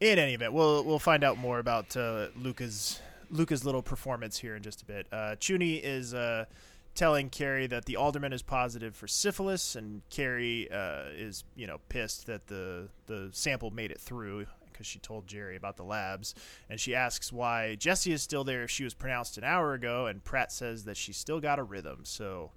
[0.00, 4.56] in any event, we'll we'll find out more about uh, Luka's Luka's little performance here
[4.56, 5.06] in just a bit.
[5.12, 6.46] Uh, Chuny is uh,
[6.94, 11.78] telling Kerry that the alderman is positive for syphilis, and Kerry uh, is you know
[11.88, 16.34] pissed that the the sample made it through because she told Jerry about the labs,
[16.68, 20.06] and she asks why Jesse is still there if she was pronounced an hour ago,
[20.06, 22.50] and Pratt says that she's still got a rhythm, so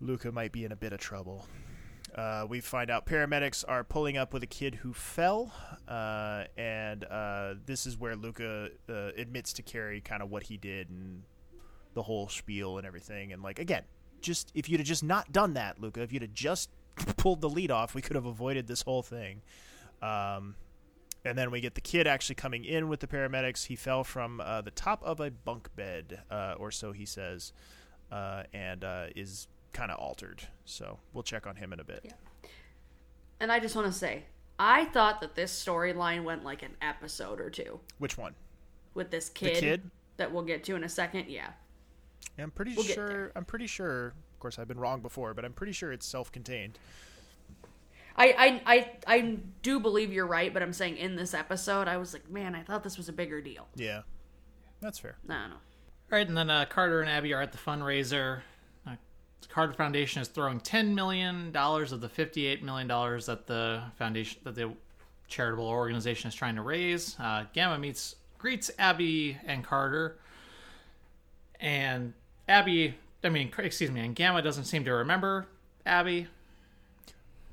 [0.00, 1.46] Luka might be in a bit of trouble.
[2.14, 5.52] Uh, we find out paramedics are pulling up with a kid who fell,
[5.86, 10.56] uh, and uh, this is where Luka uh, admits to Kerry kind of what he
[10.56, 11.22] did and
[11.94, 13.32] the whole spiel and everything.
[13.32, 13.84] And like again,
[14.20, 16.70] just if you'd have just not done that, Luka, if you'd have just
[17.16, 19.42] pulled the lead off, we could have avoided this whole thing.
[20.02, 20.56] Um,
[21.24, 23.66] and then we get the kid actually coming in with the paramedics.
[23.66, 27.52] He fell from uh, the top of a bunk bed, uh, or so he says,
[28.10, 28.84] and
[29.14, 30.42] is kind of altered.
[30.64, 32.00] So we'll check on him in a bit.
[32.04, 32.12] Yeah.
[33.40, 34.24] And I just want to say,
[34.58, 38.34] I thought that this storyline went like an episode or two Which one?
[38.94, 39.90] with this kid, kid?
[40.18, 41.26] that we'll get to in a second.
[41.28, 41.48] Yeah.
[42.38, 43.32] I'm pretty We'll sure.
[43.34, 44.08] I'm pretty sure.
[44.08, 46.78] Of course, I've been wrong before, but I'm pretty sure it's self-contained.
[48.16, 51.96] I, I, I, I do believe you're right, but I'm saying in this episode, I
[51.96, 53.66] was like, man, I thought this was a bigger deal.
[53.76, 54.02] Yeah,
[54.80, 55.16] that's fair.
[55.28, 55.52] I don't.
[55.52, 55.58] All
[56.10, 58.40] right, and then uh, Carter and Abby are at the fundraiser.
[59.42, 63.82] The Carter Foundation is throwing ten million dollars of the fifty-eight million dollars that the
[63.96, 64.72] foundation that the
[65.28, 67.16] charitable organization is trying to raise.
[67.18, 70.18] Uh, Gamma meets greets Abby and Carter,
[71.60, 72.12] And
[72.48, 75.46] Abby, I mean, excuse me, and Gamma doesn't seem to remember
[75.86, 76.26] Abby.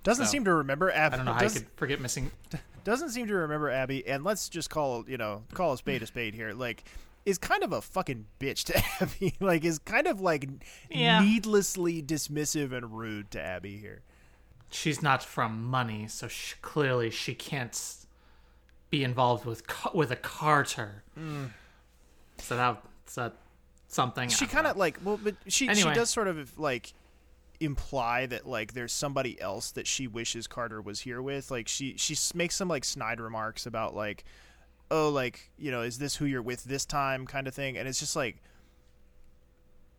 [0.03, 1.13] Doesn't So, seem to remember Abby.
[1.13, 2.31] I don't know how doesn't, could forget missing.
[2.85, 6.07] doesn't seem to remember Abby, and let's just call you know call a spade a
[6.07, 6.53] spade here.
[6.53, 6.85] Like,
[7.27, 9.35] is kind of a fucking bitch to Abby.
[9.41, 10.47] like, is kind of like
[10.89, 11.19] Yeah.
[11.19, 14.01] needlessly dismissive and rude to Abby here.
[14.69, 17.77] She's not from money, so sh clearly she can't
[18.89, 19.61] be involved with
[19.93, 21.03] with a Carter.
[21.19, 21.51] Mm.
[22.37, 23.31] So that so
[23.87, 24.29] something.
[24.29, 26.93] She kind of like well, but she she does sort of like
[27.59, 31.49] imply that like there's somebody else that she wishes Carter was here with.
[31.51, 34.23] Like she she makes some like snide remarks about like
[34.91, 37.87] oh like you know is this who you're with this time kind of thing, and
[37.87, 38.37] it's just like.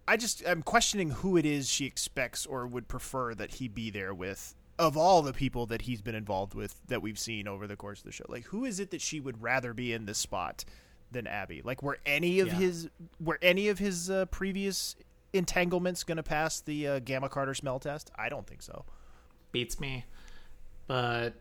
[0.06, 3.90] I just I'm questioning who it is she expects or would prefer that he be
[3.90, 7.66] there with of all the people that he's been involved with that we've seen over
[7.66, 8.24] the course of the show.
[8.26, 10.64] Like who is it that she would rather be in this spot
[11.12, 11.60] than Abby?
[11.62, 12.54] Like were any of Yeah.
[12.54, 12.88] his
[13.20, 14.96] were any of his uh, previous
[15.34, 18.10] entanglements going to pass the uh, gamma Carter smell test?
[18.16, 18.86] I don't think so.
[19.52, 20.06] beats me.
[20.86, 21.34] But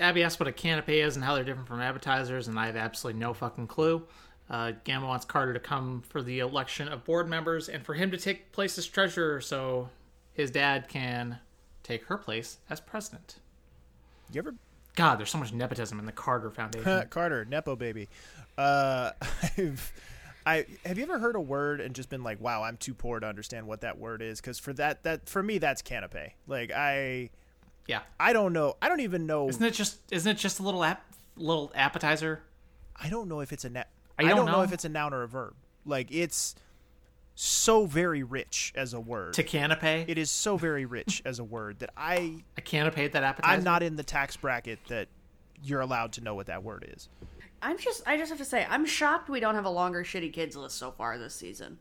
[0.00, 2.76] Abby asked what a canapé is and how they're different from appetizers, and I have
[2.76, 4.06] absolutely no fucking clue.
[4.50, 8.10] Uh, Gamma wants Carter to come for the election of board members and for him
[8.10, 9.90] to take place as treasurer so
[10.32, 11.38] his dad can
[11.82, 13.36] take her place as president.
[14.32, 14.54] You ever
[14.94, 17.06] God, there's so much nepotism in the Carter Foundation.
[17.10, 18.08] Carter nepo baby?
[18.56, 19.12] Uh,
[19.56, 19.92] I've,
[20.44, 23.20] I have you ever heard a word and just been like, wow, I'm too poor
[23.20, 24.40] to understand what that word is?
[24.40, 26.32] Because for that that for me that's canape.
[26.46, 27.30] Like I
[27.88, 28.76] yeah, I don't know.
[28.80, 29.48] I don't even know.
[29.48, 31.02] isn't it just isn't it just a little app,
[31.36, 32.42] little appetizer?
[32.94, 33.82] I don't know if it's a na-
[34.20, 34.62] Oh, I don't don't know know?
[34.62, 35.54] if it's a noun or a verb.
[35.84, 36.54] Like it's
[37.34, 39.34] so very rich as a word.
[39.34, 40.04] To canopy?
[40.08, 43.52] it is so very rich as a word that I a canopy that appetizer?
[43.54, 45.08] I'm not in the tax bracket that
[45.62, 47.08] you're allowed to know what that word is.
[47.62, 50.32] I'm just I just have to say I'm shocked we don't have a longer shitty
[50.32, 51.78] kids list so far this season.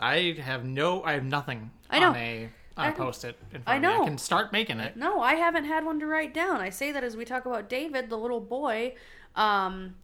[0.00, 2.10] I have no, I have nothing I know.
[2.10, 2.48] on a
[2.86, 3.36] I- post-it.
[3.52, 4.02] In front I know.
[4.02, 4.96] I can start making it.
[4.96, 6.60] No, I haven't had one to write down.
[6.60, 8.94] I say that as we talk about David, the little boy.
[9.34, 9.96] Um,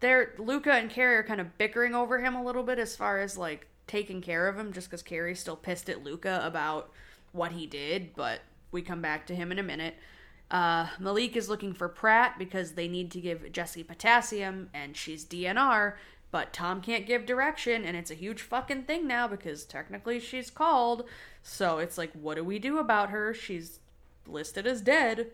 [0.00, 3.20] they're Luka and Kerry are kind of bickering over him a little bit as far
[3.20, 6.90] as like taking care of him, just because Kerry's still pissed at Luka about
[7.32, 8.14] what he did.
[8.14, 8.40] But
[8.70, 9.94] we come back to him in a minute.
[10.50, 15.24] Uh, Malik is looking for Pratt because they need to give Jesse potassium, and she's
[15.24, 15.94] DNR.
[16.30, 20.50] But Tom can't give direction, and it's a huge fucking thing now because technically she's
[20.50, 21.04] called.
[21.46, 23.34] So it's like, what do we do about her?
[23.34, 23.78] She's
[24.26, 25.28] listed as dead.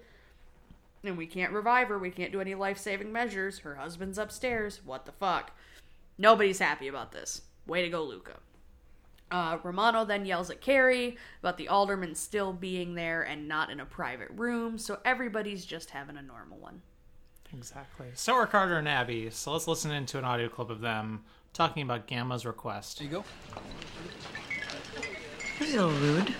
[1.04, 1.98] And we can't revive her.
[1.98, 3.60] We can't do any life saving measures.
[3.60, 4.80] Her husband's upstairs.
[4.84, 5.52] What the fuck?
[6.18, 7.42] Nobody's happy about this.
[7.66, 8.34] Way to go, Luka.
[9.30, 13.78] Uh, Romano then yells at Kerry about the alderman still being there and not in
[13.78, 16.82] a private room, so everybody's just having a normal one.
[17.54, 18.08] Exactly.
[18.14, 19.30] So are Carter and Abby.
[19.30, 23.00] So let's listen into an audio clip of them talking about Gamma's request.
[23.00, 23.24] you go.
[25.60, 26.34] This is a little rude.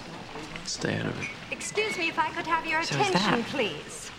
[0.65, 1.29] Stay out of it.
[1.51, 4.11] Excuse me if I could have your So attention, please.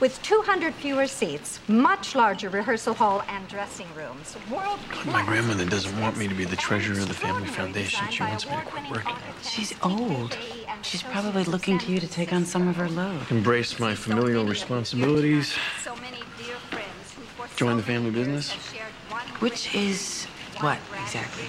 [0.00, 6.00] With 200 fewer seats, much larger rehearsal hall and dressing rooms, world My grandmother doesn't
[6.00, 8.08] want me to be the treasurer of the family foundation.
[8.10, 9.16] She wants me to quit working.
[9.42, 10.38] She's old.
[10.80, 13.30] She's probably looking to you to take on some of her load.
[13.30, 15.54] Embrace my familial responsibilities.
[15.84, 18.52] So many dear friends who for so Join the family business?
[18.52, 20.24] have shared one Which is
[20.60, 21.44] what exactly?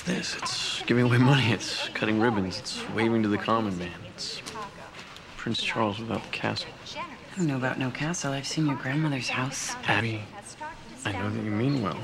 [0.00, 0.36] It's this.
[0.38, 1.52] It's giving away money.
[1.52, 2.58] It's cutting ribbons.
[2.58, 3.92] It's waving to the common man.
[4.14, 4.40] It's
[5.36, 6.70] Prince Charles without the castle.
[6.96, 8.32] I don't know about no castle.
[8.32, 9.74] I've seen your grandmother's house.
[9.86, 10.22] Abby,
[11.04, 11.98] I know that you mean well,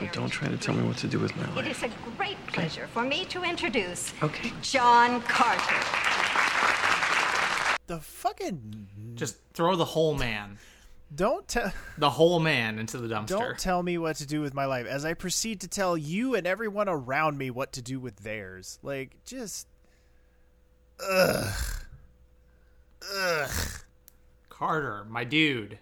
[0.00, 1.64] but don't try to tell me what to do with my life.
[1.64, 4.52] It is a great pleasure for me to introduce Okay.
[4.60, 5.74] John Carter.
[7.86, 10.58] The fucking Just throw the whole man,
[11.14, 13.28] don't tell the whole man into the dumpster.
[13.28, 16.34] don't tell me what to do with my life as I proceed to tell you
[16.34, 18.78] and everyone around me what to do with theirs.
[18.82, 19.66] Like just
[21.04, 21.54] ugh.
[23.16, 23.50] Ugh.
[24.48, 25.78] Carter, my dude.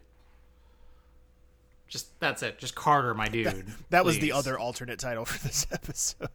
[1.89, 2.59] Just that's it.
[2.59, 3.66] Just Carter, my dude.
[3.91, 6.29] That was the other alternate title for this episode.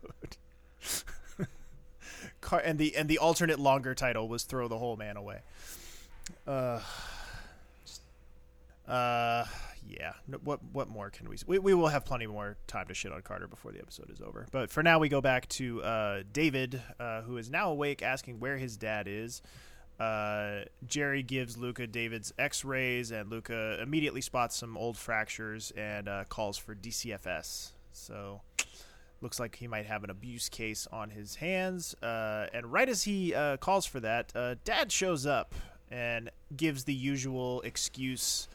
[2.42, 5.40] Car- and the and the alternate longer title was "Throw the Whole Man Away."
[6.46, 6.80] Uh,
[8.88, 9.46] uh,
[9.88, 10.14] yeah.
[10.44, 11.60] What what more can we, we?
[11.60, 14.48] We will have plenty more time to shit on Carter before the episode is over.
[14.52, 18.40] But for now, we go back to uh, David, uh, who is now awake, asking
[18.40, 19.42] where his dad is.
[20.00, 26.24] Uh, Jerry gives Luka David's X-rays, and Luka immediately spots some old fractures and uh,
[26.26, 27.72] calls for DCFS.
[27.92, 28.42] So
[29.22, 31.96] looks like he might have an abuse case on his hands.
[32.04, 35.56] Uh, and right as he uh, calls for that, uh, Dad shows up
[35.90, 38.48] and gives the usual excuse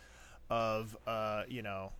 [0.51, 1.93] of, uh, you know,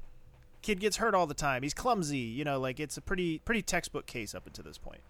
[0.63, 1.63] kid gets hurt all the time.
[1.63, 2.19] He's clumsy.
[2.19, 5.01] You know, like it's a pretty pretty textbook case up until this point.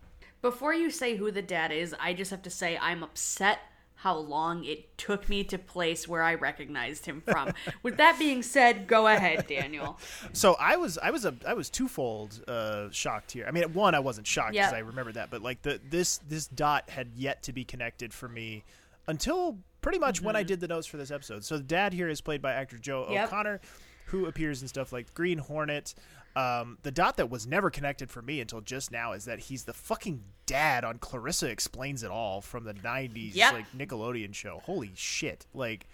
[0.41, 3.59] Before you say who the dad is, I just have to say I'm upset
[4.03, 7.51] how long it took me to place where I recognized him from.
[7.83, 9.99] With that being said, go ahead, Daniel.
[10.33, 13.45] So I was I was a I was twofold uh, shocked here.
[13.49, 14.79] I mean, one I wasn't shocked because Yep.
[14.79, 18.29] I remembered that, but like the this this dot had yet to be connected for
[18.29, 18.63] me
[19.09, 21.43] until pretty much when I did the notes for this episode.
[21.45, 23.27] So the dad here is played by actor Joe Yep.
[23.29, 23.61] O'Connor,
[24.07, 25.95] who appears in stuff like Green Hornet.
[26.37, 29.65] Um, the dot that was never connected for me until just now is that he's
[29.65, 33.53] the fucking dad on Clarissa Explains It All from the '90s Yep.
[33.53, 34.61] like Nickelodeon show.
[34.65, 35.47] Holy shit!
[35.55, 35.89] Like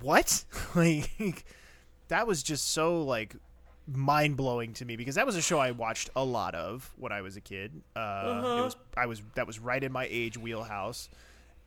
[0.00, 0.44] what?
[0.74, 1.44] like
[2.08, 3.34] that was just so like
[3.86, 7.12] mind blowing to me because that was a show I watched a lot of when
[7.12, 7.72] I was a kid.
[7.96, 11.08] Uh, It was I was that was right in my age wheelhouse,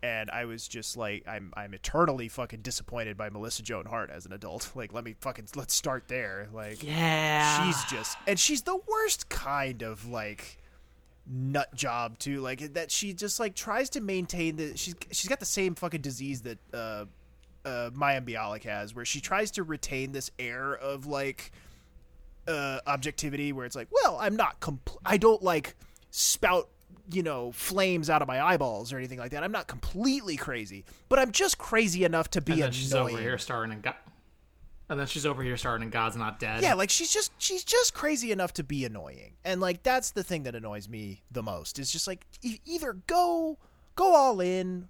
[0.03, 4.25] and I was just like I'm I'm eternally fucking disappointed by Melissa Joan Hart as
[4.25, 4.71] an adult.
[4.75, 6.47] Like let me fucking let's start there.
[6.53, 7.63] Like Yeah.
[7.65, 10.57] she's just and she's the worst kind of like
[11.27, 15.39] nut job too like that she just like tries to maintain the she's she's got
[15.39, 17.05] the same fucking disease that uh
[17.63, 21.51] uh Mayim Bialik has where she tries to retain this air of like
[22.47, 25.75] uh objectivity where it's like well I'm not compl- I don't like
[26.09, 26.67] spout
[27.11, 30.85] you know flames out of my eyeballs or anything like that I'm not completely crazy
[31.09, 33.81] but I'm just crazy enough to be and then annoying she's over here starring in
[33.81, 33.95] God.
[34.89, 36.61] And then she's over here starring in God's Not Dead.
[36.61, 40.21] Yeah, like she's just she's just crazy enough to be annoying, and like that's the
[40.21, 41.79] thing that annoys me the most.
[41.79, 43.57] Is just like e- either go
[43.95, 44.89] go all in,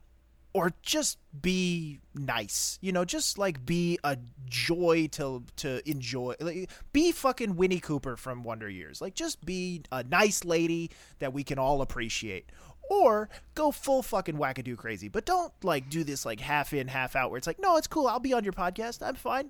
[0.53, 2.77] or just be nice.
[2.81, 6.35] You know, just like be a joy to to enjoy.
[6.39, 9.01] Like, be fucking Winnie Cooper from Wonder Years.
[9.01, 12.51] Like just be a nice lady that we can all appreciate.
[12.89, 17.15] Or go full fucking wackadoo crazy, but don't like do this like half in, half
[17.15, 18.05] out where it's like, no, it's cool.
[18.05, 19.05] I'll be on your podcast.
[19.05, 19.49] I'm fine,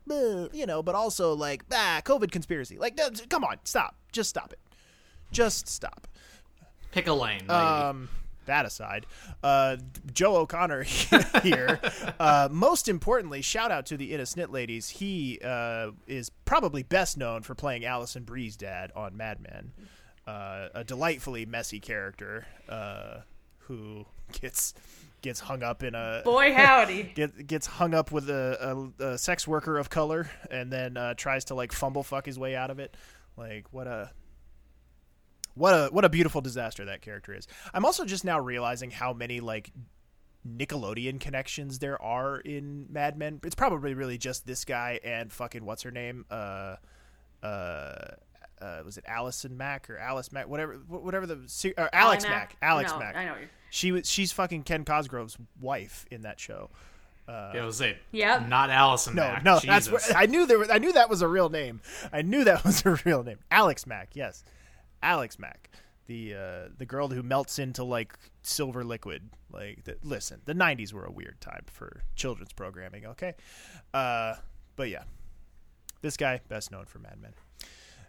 [0.54, 0.84] you know.
[0.84, 2.78] But also like, ah, COVID conspiracy.
[2.78, 3.00] Like,
[3.30, 3.96] come on, stop.
[4.12, 4.60] Just stop it.
[5.32, 6.08] Just stop.
[6.92, 7.40] Pick a lane.
[7.40, 7.50] lady.
[7.50, 8.10] Um,
[8.52, 9.06] that aside,
[9.44, 9.78] uh,
[10.14, 10.84] Joe O'Connor
[11.44, 11.80] here.
[12.20, 14.90] Uh, most importantly, shout out to the Innocent ladies.
[14.90, 19.72] He uh, is probably best known for playing Alison Brie's dad on Mad Men.
[20.28, 23.22] Uh, a delightfully messy character uh,
[23.60, 24.06] who
[24.40, 24.74] gets
[25.22, 27.04] gets hung up in a Boy, howdy.
[27.16, 31.14] get, gets hung up with a, a, a sex worker of color and then uh,
[31.14, 32.96] tries to like fumble fuck his way out of it.
[33.38, 34.12] Like what a
[35.56, 37.48] what a what a beautiful disaster that character is.
[37.74, 39.72] I'm also just now realizing how many like
[40.48, 43.40] Nickelodeon connections there are in Mad Men.
[43.44, 46.26] It's probably really just this guy and fucking what's her name?
[46.32, 46.78] Uh,
[47.44, 47.46] uh,
[48.62, 50.48] uh, was it Allison Mack or Alice Mack?
[50.48, 52.58] Whatever, whatever the se- uh, Alex Ally Mack.
[52.62, 53.16] Alex No, Mack.
[53.16, 53.34] I know.
[53.36, 56.70] you're- She was she's fucking Ken Cosgrove's wife in that show.
[57.28, 57.98] it was it.
[58.12, 58.48] Yep.
[58.50, 59.44] Not Allison No, Mack.
[59.44, 59.88] no, Jesus.
[59.88, 60.60] that's what, I knew there.
[60.60, 61.82] Was, I knew that was a real name.
[62.12, 63.38] I knew that was a real name.
[63.50, 64.44] Alex Mack, yes,
[65.04, 65.70] Alex Mack,
[66.08, 69.30] the uh, the girl who melts into like silver liquid.
[69.52, 73.06] Like, the, listen, the '90s were a weird time for children's programming.
[73.06, 73.34] Okay,
[73.94, 74.36] uh,
[74.76, 75.04] but yeah,
[76.02, 77.34] this guy best known for Mad Men.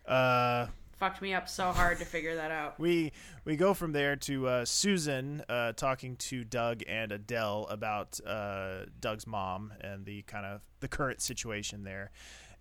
[0.07, 0.67] Uh,
[0.97, 2.79] Fucked me up so hard to figure that out.
[2.79, 3.11] we
[3.45, 8.85] we go from there to uh, Susan uh, talking to Doug and Adele about uh,
[9.01, 12.13] Doug's mom and the kind of the current situation there.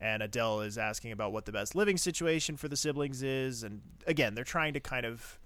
[0.02, 3.82] And Adele is asking about what the best living situation for the siblings is, and
[4.08, 5.40] again, they're trying to kind of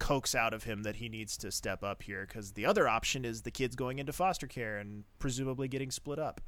[0.00, 3.26] coax out of him that he needs to step up here because the other option
[3.26, 6.40] is the kids going into foster care and presumably getting split up.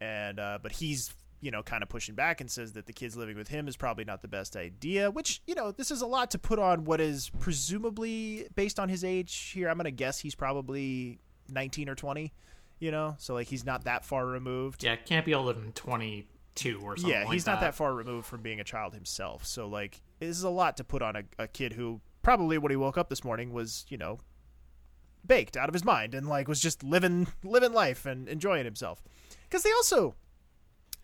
[0.00, 3.16] And uh, but he's you know kind of pushing back and says that the kids
[3.16, 5.10] living with him is probably not the best idea.
[5.10, 8.88] Which you know this is a lot to put on what is presumably based on
[8.88, 9.68] his age here.
[9.68, 11.18] I'm gonna guess he's probably
[11.48, 12.32] 19 or 20.
[12.78, 14.82] You know, so like he's not that far removed.
[14.82, 15.72] Yeah, can't be older than
[16.54, 19.46] 22 or something Yeah, like he's not that far removed from being a child himself.
[19.46, 22.70] So like, this is a lot to put on a, a kid who probably when
[22.70, 24.18] he woke up this morning was you know
[25.26, 29.02] baked out of his mind and like was just living living life and enjoying himself.
[29.44, 30.14] Because they also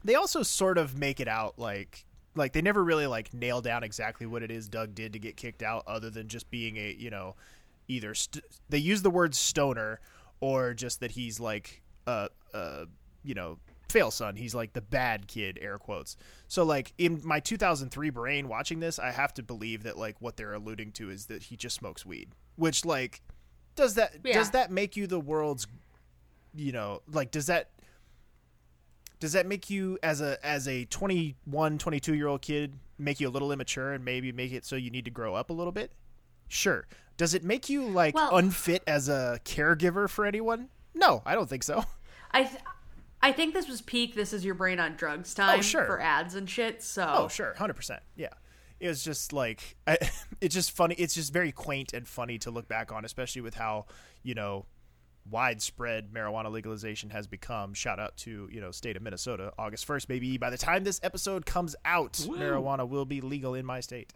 [0.05, 3.83] they also sort of make it out like like they never really like nail down
[3.83, 6.95] exactly what it is Doug did to get kicked out, other than just being a
[6.99, 7.35] you know
[7.89, 10.01] either st- they use the word stoner
[10.41, 12.85] or just that he's like uh uh
[13.25, 13.59] you know
[13.89, 14.37] fail son.
[14.37, 16.17] He's like the bad kid air quotes.
[16.47, 20.37] So like in my 2003 brain watching this i have to believe that like what
[20.37, 23.21] they're alluding to is that he just smokes weed which like
[23.77, 24.35] does that Yeah.
[24.35, 25.67] does that make you the world's
[26.55, 27.71] you know like does that
[29.21, 33.29] does that make you as a as a 21 22 year old kid make you
[33.29, 35.73] a little immature and maybe make it so you need to grow up a little
[35.73, 35.93] bit?
[36.49, 36.87] Sure.
[37.17, 40.69] Does it make you like Well- unfit as a caregiver for anyone?
[40.95, 41.85] No i don't think so.
[42.31, 42.61] I th-
[43.21, 44.15] I think this was peak.
[44.15, 45.85] This is your brain on drugs time Oh, sure.
[45.87, 46.83] for ads and shit.
[46.83, 48.03] So Oh, sure, hundred percent.
[48.17, 48.29] Yeah,
[48.81, 49.99] it was just like I,
[50.41, 50.95] it's just funny.
[50.97, 53.87] It's just very quaint and funny to look back on, especially with how
[54.23, 54.67] you know
[55.31, 57.75] widespread marijuana legalization has become.
[57.75, 60.39] Shout out to you know state of Minnesota, August first, baby.
[60.39, 64.13] By the time this episode comes out, marijuana will be legal in my state.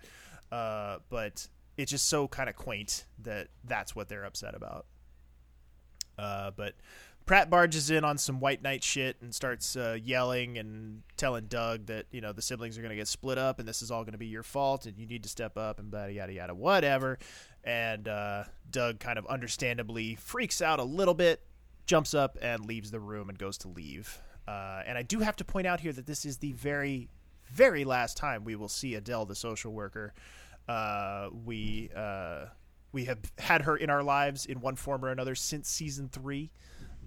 [0.51, 4.87] Uh, but it's just so kind of quaint that that's what they're upset about.
[6.19, 6.75] Uh, but
[7.27, 11.87] Pratt barges in on some white knight shit and starts uh, yelling and telling Doug
[11.87, 14.03] that you know the siblings are going to get split up and this is all
[14.03, 16.55] going to be your fault and you need to step up and yada yada yada
[16.55, 17.19] whatever.
[17.65, 21.41] And uh, Doug kind of understandably freaks out a little bit,
[21.87, 24.19] jumps up and leaves the room and goes to leave.
[24.47, 27.09] Uh, and I do have to point out here that this is the very,
[27.51, 30.13] very last time we will see Adele, the social worker.
[30.69, 32.47] Uh, we uh,
[32.93, 36.51] we have had her in our lives in one form or another since season three.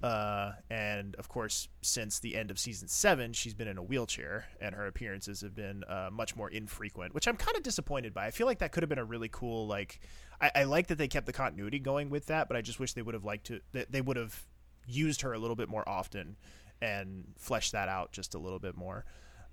[0.03, 4.45] Uh, and of course, since the end of season seven, she's been in a wheelchair,
[4.61, 8.25] and her appearances have been uh, much more infrequent, which I'm kind of disappointed by.
[8.25, 9.99] I feel like that could have been a really cool, like,
[10.39, 12.93] I, I like that they kept the continuity going with that, but I just wish
[12.93, 14.39] they would have liked to, they would have
[14.85, 16.35] used her a little bit more often
[16.81, 19.05] and fleshed that out just a little bit more.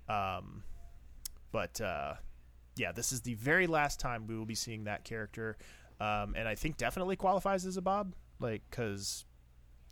[0.09, 0.63] Um,
[1.51, 2.15] but uh,
[2.75, 5.57] yeah, this is the very last time we will be seeing that character,
[5.99, 9.25] um, and I think definitely qualifies as a Bob, like because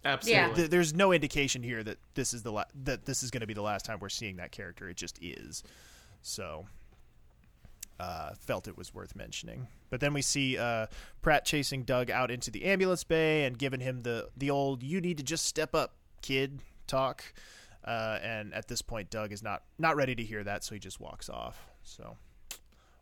[0.03, 0.55] Absolutely.
[0.55, 3.47] th- there's no indication here that this is the la- that this is going to
[3.47, 4.89] be the last time we're seeing that character.
[4.89, 5.63] It just is.
[6.23, 6.65] So,
[7.99, 9.67] uh, felt it was worth mentioning.
[9.89, 10.87] But then we see uh,
[11.21, 15.01] Pratt chasing Doug out into the ambulance bay and giving him the the old "you
[15.01, 17.23] need to just step up, kid" talk.
[17.83, 20.79] Uh, and at this point, Doug is not not ready to hear that, so he
[20.79, 21.65] just walks off.
[21.83, 22.15] So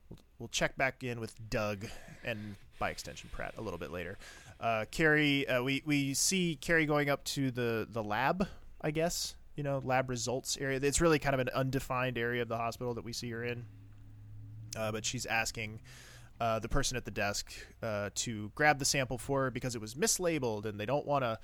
[0.09, 1.85] we'll, we'll check back in with Doug
[2.23, 4.17] and by extension Pratt a little bit later.
[4.59, 8.47] Uh, Kerry, uh, we we see Kerry going up to the the lab,
[8.81, 10.79] I guess you know lab results area.
[10.81, 13.65] It's really kind of an undefined area of the hospital that we see her in.
[14.77, 15.81] Uh, but she's asking
[16.39, 17.51] uh, the person at the desk
[17.81, 21.23] uh, to grab the sample for her because it was mislabeled, and they don't want
[21.23, 21.39] to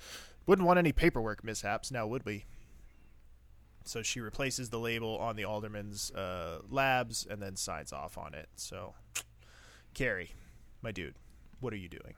[0.46, 2.44] wouldn't want any paperwork mishaps now, would we?
[3.84, 8.34] So she replaces the label on the alderman's uh, labs and then signs off on
[8.34, 8.48] it.
[8.56, 8.94] So,
[9.94, 10.32] Kerry,
[10.82, 11.14] my dude,
[11.60, 12.14] what are you doing?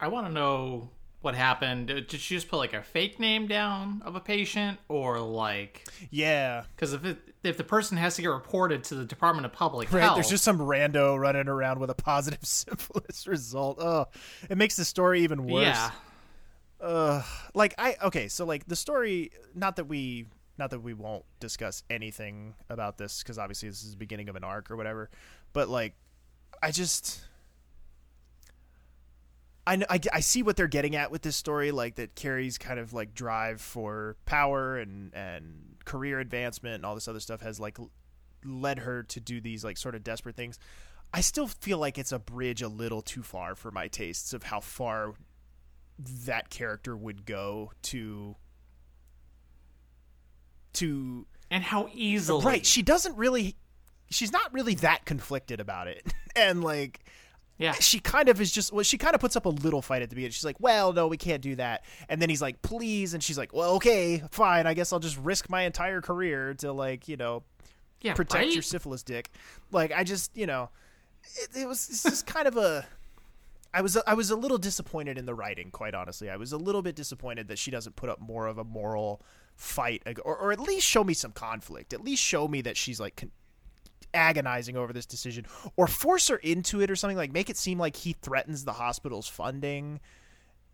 [0.00, 0.90] I want to know
[1.20, 1.88] what happened.
[1.88, 6.64] Did she just put like a fake name down of a patient, or like Yeah,
[6.74, 9.92] because if it, if the person has to get reported to the Department of Public
[9.92, 10.02] right.
[10.02, 13.78] Health, There's just some rando running around with a positive syphilis result.
[13.80, 14.06] Oh,
[14.48, 15.64] it makes the story even worse.
[15.64, 15.90] yeah,
[16.80, 17.22] uh
[17.54, 20.24] like i okay so like the story not that we
[20.56, 24.36] not that we won't discuss anything about this because obviously this is the beginning of
[24.36, 25.10] an arc or whatever
[25.52, 25.94] but like
[26.62, 27.20] i just
[29.66, 32.80] I, I, I see what they're getting at with this story like that kerry's kind
[32.80, 37.60] of like drive for power and and career advancement and all this other stuff has
[37.60, 37.78] like
[38.44, 40.58] led her to do these like sort of desperate things.
[41.12, 44.44] I still feel like it's a bridge a little too far for my tastes of
[44.44, 45.14] how far
[45.98, 48.36] that character would go to
[50.72, 53.56] to and how easily right she doesn't really
[54.10, 56.12] she's not really that conflicted about it.
[56.36, 57.00] And like
[57.60, 60.00] Yeah, she kind of is just well she kind of puts up a little fight
[60.00, 62.62] at the beginning she's like well no we can't do that and then he's like
[62.62, 66.54] please and she's like well okay fine i guess i'll just risk my entire career
[66.54, 67.42] to like you know
[68.00, 68.52] yeah, protect right?
[68.54, 69.30] your syphilis dick
[69.72, 70.70] like i just you know
[71.36, 72.86] it, it was it's just kind of a
[73.72, 76.28] I was I was a little disappointed in the writing, quite honestly.
[76.28, 79.22] I was a little bit disappointed that she doesn't put up more of a moral
[79.54, 81.92] fight, or, or at least show me some conflict.
[81.92, 83.30] At least show me that she's like con-
[84.14, 85.46] agonizing over this decision,
[85.76, 88.72] or force her into it, or something like make it seem like he threatens the
[88.74, 90.00] hospital's funding,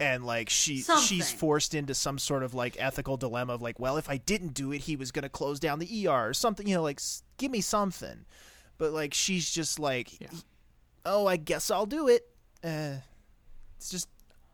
[0.01, 3.97] and like she she's forced into some sort of like ethical dilemma of like, well,
[3.97, 6.67] if I didn't do it, he was going to close down the ER or something.
[6.67, 8.25] You know, like s- give me something.
[8.79, 10.29] But like she's just like, Yeah.
[11.07, 12.27] oh, I guess I'll do it.
[12.63, 12.97] Uh,
[13.79, 14.09] it's just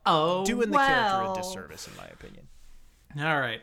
[0.05, 2.47] Oh, doing the character a disservice, in my opinion.
[3.19, 3.61] all right.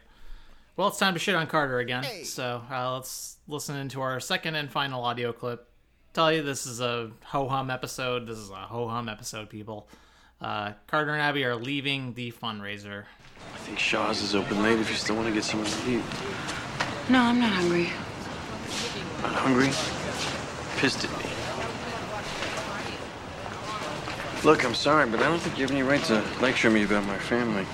[0.77, 2.05] Well, it's time to shit on Carter again.
[2.05, 2.25] Hey.
[2.25, 5.66] So uh, let's listen into our second and final audio clip.
[6.12, 8.27] Tell you this is a ho hum episode.
[8.27, 9.89] This is a ho hum episode, people.
[10.41, 13.05] Uh, Carter and Abby are leaving the fundraiser.
[13.55, 16.05] I think Shaw's is open late if you still want to get something to eat.
[17.11, 17.91] No, I'm not hungry.
[19.23, 19.71] Not hungry?
[20.79, 21.31] Pissed at me.
[24.45, 27.05] Look, I'm sorry, but I don't think you have any right to lecture me about
[27.05, 27.66] my family.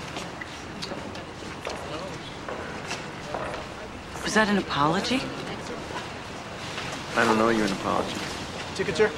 [4.27, 5.21] Was that an apology?
[7.15, 8.17] I don't know you're an apology.
[8.75, 9.09] Ticket, sir?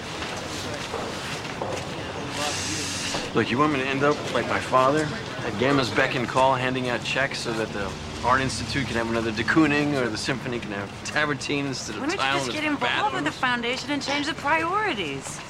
[3.33, 5.07] Look, you want me to end up like my father?
[5.47, 7.91] At Gamma's beck and call, handing out checks so that the
[8.23, 12.01] Art Institute can have another de Kooning, or the symphony can have tabertine instead of
[12.01, 15.41] Why don't you just get its involved with the foundation and change the priorities?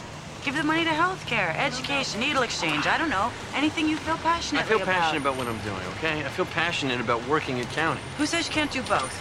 [0.46, 2.88] Give the money to healthcare, education, needle exchange.
[2.88, 3.30] I don't know.
[3.54, 4.72] Anything you feel passionate about.
[4.72, 6.26] I passionately feel passionate about what I'm doing, okay?
[6.26, 8.00] I feel passionate about working at county.
[8.18, 9.14] Who says you can't do both?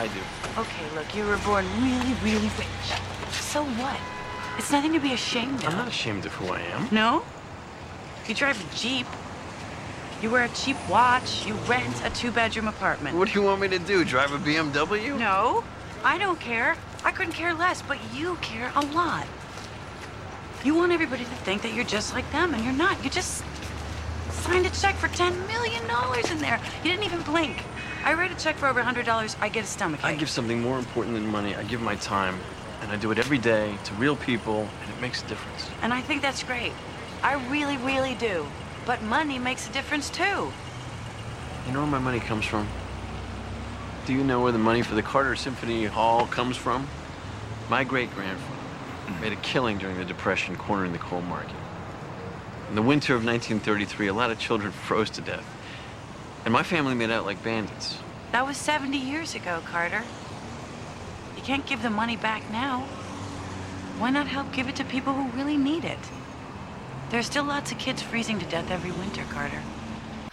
[0.00, 0.20] I do.
[0.56, 2.88] Okay, look, you were born really, really rich.
[3.32, 4.00] So what?
[4.56, 5.68] It's nothing to be ashamed of.
[5.68, 6.88] I'm not ashamed of who I am.
[6.90, 7.22] No?
[8.26, 9.06] You drive a Jeep.
[10.22, 11.44] You wear a cheap watch.
[11.44, 13.18] You rent a two bedroom apartment.
[13.18, 14.02] What do you want me to do?
[14.06, 15.18] Drive a BMW?
[15.18, 15.64] No,
[16.02, 16.76] I don't care.
[17.04, 19.26] I couldn't care less, but you care a lot.
[20.64, 23.04] You want everybody to think that you're just like them, and you're not.
[23.04, 23.44] You just
[24.30, 25.82] signed a check for $10 million
[26.30, 26.58] in there.
[26.82, 27.64] You didn't even blink.
[28.02, 30.78] I write a check for over $100, I get a stomach I give something more
[30.78, 31.54] important than money.
[31.54, 32.38] I give my time,
[32.80, 35.68] and I do it every day to real people, and it makes a difference.
[35.82, 36.72] And I think that's great.
[37.22, 38.46] I really, really do.
[38.86, 40.50] But money makes a difference too.
[41.66, 42.66] You know where my money comes from?
[44.06, 46.88] Do you know where the money for the Carter Symphony Hall comes from?
[47.68, 48.56] My great grandfather
[49.20, 51.54] made a killing during the Depression cornering the coal market.
[52.70, 55.44] In the winter of 1933, a lot of children froze to death.
[56.44, 57.98] And my family made out like bandits.
[58.32, 60.02] That was 70 years ago, Carter.
[61.36, 62.86] You can't give the money back now.
[63.98, 65.98] Why not help give it to people who really need it?
[67.10, 69.60] There's still lots of kids freezing to death every winter, Carter.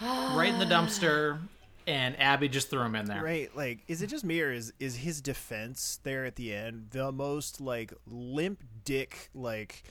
[0.00, 1.38] right in the dumpster,
[1.86, 3.22] and Abby just threw him in there.
[3.22, 6.88] Right, like, is it just me or is is his defense there at the end
[6.90, 9.82] the most like limp dick like?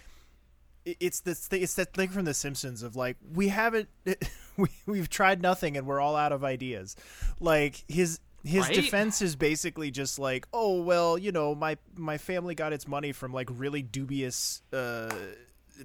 [0.86, 1.61] It's this thing.
[1.61, 3.89] It's that thing from The Simpsons of like we haven't,
[4.62, 6.95] we we've tried nothing and we're all out of ideas.
[7.39, 8.76] Like his his Right?
[8.76, 13.12] defense is basically just like, oh well, you know, my my family got its money
[13.12, 15.14] from like really dubious, uh,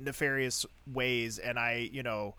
[0.00, 2.34] nefarious ways, and I, you know,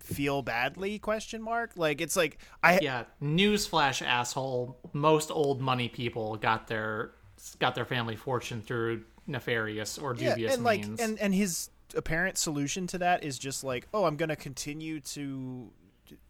[0.00, 0.98] feel badly?
[0.98, 1.72] Question mark.
[1.76, 4.78] Like it's like I Yeah, newsflash, asshole.
[4.92, 7.12] Most old money people got their
[7.58, 11.00] got their family fortune through nefarious or dubious and like means.
[11.00, 15.70] and and his apparent solution to that is just like oh i'm gonna continue to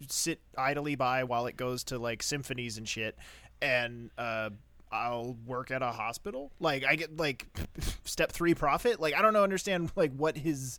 [0.09, 3.17] sit idly by while it goes to like symphonies and shit
[3.61, 4.51] and uh
[4.91, 6.53] i'll work at a hospital?
[6.61, 7.47] Like i get like
[8.05, 9.01] step three profit?
[9.01, 10.79] Like i don't know understand like what his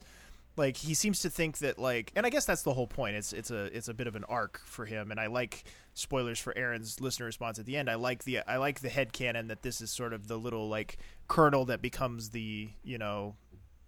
[0.56, 3.16] like he seems to think that like and i guess that's the whole point.
[3.16, 5.64] It's it's a it's a bit of an arc for him and i like
[5.96, 9.14] spoilers for aaron's listener response at the end i like the i like the head
[9.14, 13.36] canon that this is sort of the little like kernel that becomes the you know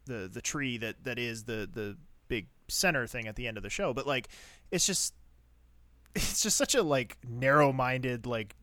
[0.06, 1.98] the the tree that that is the the
[2.28, 4.28] big center thing at the end of the show but like
[4.72, 5.14] it's just
[6.16, 8.56] it's just such a like narrow-minded like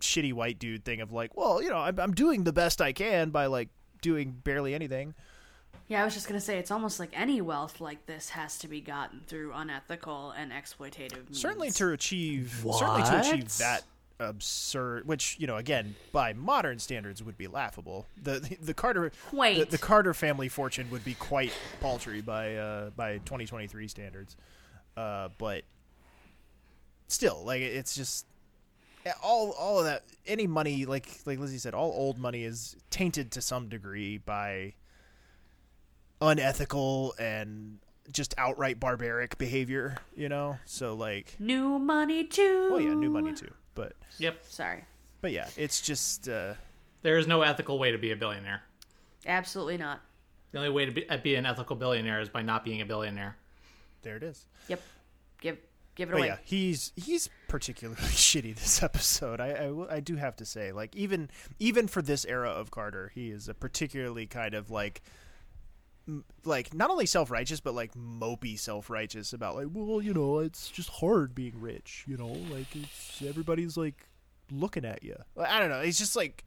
[0.00, 2.92] shitty white dude thing of like well you know i'm, I'm doing the best i
[2.92, 3.68] can by like
[4.02, 5.14] doing barely anything
[5.86, 8.68] Yeah, I was just gonna say it's almost like any wealth like this has to
[8.68, 11.40] be gotten through unethical and exploitative means.
[11.40, 13.84] certainly to achieve certainly to achieve that
[14.28, 18.06] absurd which you know again by modern standards would be laughable.
[18.22, 19.12] The the, the carter
[19.58, 24.36] the, the carter family fortune would be quite paltry by uh by 2023 standards.
[24.96, 25.64] Uh but
[27.08, 28.26] still like it's just
[29.22, 33.30] all all of that any money like like Lizzie said all old money is tainted
[33.32, 34.74] to some degree by
[36.20, 37.78] unethical and
[38.10, 40.56] just outright barbaric behavior you know?
[40.64, 42.70] So like new money too.
[42.72, 44.84] oh yeah new money too but yep, Sorry,
[45.20, 46.54] but yeah it's just uh
[47.02, 48.62] there is no ethical way to be a billionaire.
[49.26, 50.00] absolutely not.
[50.52, 52.84] The only way to be, uh, be an ethical billionaire is by not being a
[52.86, 53.36] billionaire.
[54.02, 54.80] there it is Yep,
[55.40, 55.58] give
[55.94, 56.26] give it but away.
[56.28, 61.28] yeah he's he's particularly shitty this episode I I do have to say like even
[61.58, 65.12] even for this era of carter he is a particularly kind of like m-
[66.44, 70.88] like not only self-righteous but like mopey self-righteous about like well you know it's just
[70.88, 72.26] hard being rich you know?
[72.50, 74.08] Like it's everybody's like
[74.50, 75.80] looking at you i don't know.
[75.82, 76.44] He's just like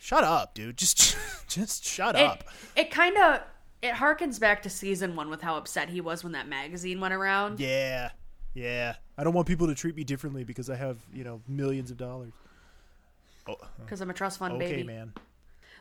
[0.00, 0.76] shut up dude.
[0.78, 1.16] Just
[1.48, 2.44] just shut It up.
[2.76, 3.40] it kind of
[3.82, 7.14] it harkens back to season one with how upset he was when that magazine went
[7.14, 7.58] around.
[7.60, 8.10] yeah
[8.54, 8.94] yeah.
[9.18, 11.96] I don't want people to treat me differently because i have you know millions of
[11.96, 12.32] dollars.
[13.78, 14.82] Because I'm a trust fund okay baby.
[14.84, 15.12] man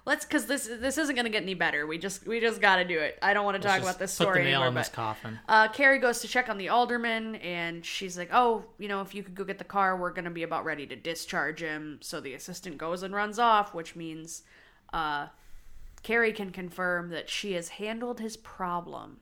[0.06, 1.88] Let's because this this isn't gonna get any better.
[1.88, 3.18] We just we just got to do it.
[3.24, 4.68] I don't want to talk about this put story the nail anymore.
[4.68, 5.40] in this coffin.
[5.50, 9.16] uh, Kerry goes to check on the alderman, and she's like, "Oh, you know, if
[9.16, 12.22] you could go get the car, we're gonna be about ready to discharge him." So
[12.22, 14.44] the assistant goes and runs off, which means
[14.94, 15.28] uh,
[16.04, 19.22] Kerry can confirm that she has handled his problem.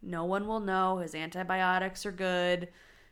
[0.00, 0.96] No one will know.
[0.98, 2.68] His antibiotics are good.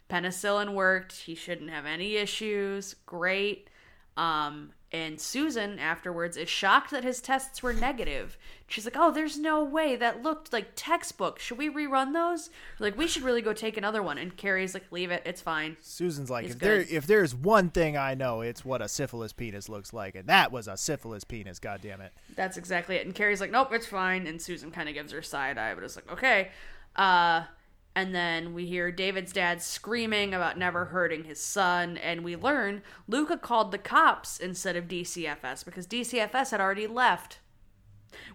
[0.09, 1.13] Penicillin worked.
[1.13, 2.95] He shouldn't have any issues.
[3.05, 3.69] Great.
[4.17, 8.39] Um, And Susan afterwards is shocked that his tests were negative.
[8.69, 11.41] She's like, "Oh, there's no way that looked like textbook.
[11.41, 12.49] Should we rerun those?
[12.79, 15.23] Like, we should really go take another one." And Kerry's like, "Leave it.
[15.27, 18.81] It's fine." Susan's like, He's if, there, if there's one thing I know, it's what
[18.81, 21.59] a syphilis penis looks like, and that was a syphilis penis.
[21.59, 22.13] God damn it!
[22.37, 23.05] That's exactly it.
[23.05, 25.83] And Kerry's like, "Nope, it's fine." And Susan kind of gives her side eye, but
[25.83, 26.51] it's like, "Okay."
[26.95, 27.43] Uh,
[27.97, 32.83] and then we hear David's dad screaming about never hurting his son, and we learn
[33.09, 37.39] Luka called the cops instead of DCFS because DCFS had already left.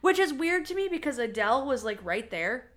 [0.01, 2.71] Which is weird to me because Adele was like right there.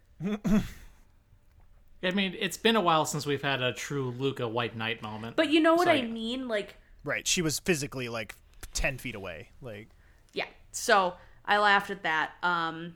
[2.02, 5.36] I mean, it's been a while since we've had a true Luka White Knight moment.
[5.36, 6.06] But you know what So, I yeah.
[6.06, 6.48] mean?
[6.48, 8.34] Like, Right, she was physically like
[8.72, 9.50] ten feet away.
[9.60, 9.88] Like,
[10.32, 10.46] yeah.
[10.72, 11.14] So
[11.44, 12.32] I laughed at that.
[12.42, 12.94] Um,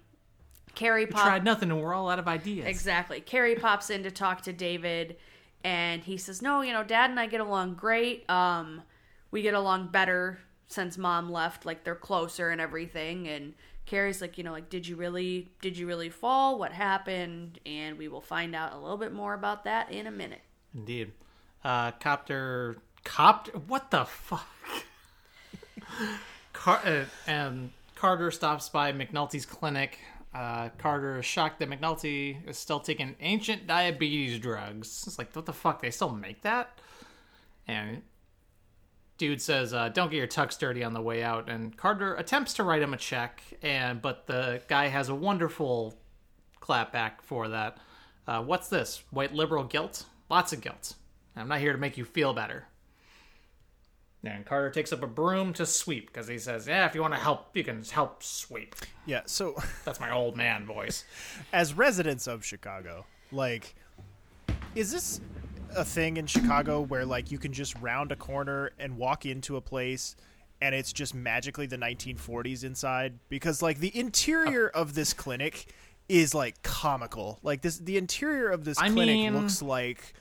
[0.76, 2.66] Kerry we tried nothing, and we're all out of ideas.
[2.66, 3.20] Exactly.
[3.20, 5.16] Kerry pops in to talk to David,
[5.64, 8.28] and he says, "No, you know, Dad and I get along great.
[8.30, 8.82] Um,
[9.30, 11.64] we get along better since Mom left.
[11.64, 13.54] Like they're closer and everything." And
[13.86, 16.58] Kerry's like, "You know, like did you really, did you really fall?
[16.58, 20.12] What happened?" And we will find out a little bit more about that in a
[20.12, 20.42] minute.
[20.74, 21.12] Indeed.
[21.64, 22.76] Uh, copter.
[23.02, 23.52] Copter.
[23.52, 24.46] What the fuck?
[26.52, 29.98] Car- uh, and Carter stops by McNulty's clinic.
[30.37, 35.05] Uh, Carter is shocked that McNulty is still taking ancient diabetes drugs.
[35.07, 35.80] It's like, what the fuck?
[35.80, 36.78] They still make that?
[37.66, 38.03] And
[39.16, 42.53] dude says, uh, "Don't get your tux dirty on the way out." And Carter attempts
[42.55, 45.99] to write him a check, and but the guy has a wonderful
[46.61, 47.78] clapback for that.
[48.26, 49.05] Uh, what's this?
[49.11, 50.05] White liberal guilt?
[50.28, 50.97] Lots of guilt.
[51.34, 52.66] I'm not here to make you feel better.
[54.26, 57.14] And Carter takes up a broom to sweep because he says, "Yeah, if you want
[57.14, 58.74] to help, you can help sweep."
[59.06, 59.22] yeah.
[59.26, 61.04] So, That's my old man voice.
[61.52, 63.74] as residents of Chicago, like,
[64.74, 65.20] is this
[65.76, 69.56] a thing in Chicago where like you can just round a corner and walk into
[69.56, 70.16] a place?
[70.62, 75.66] And it's just magically the 1940s inside because, like, the interior of this clinic
[76.08, 77.38] is like comical.
[77.42, 80.14] Like this, the interior of this I clinic mean- looks like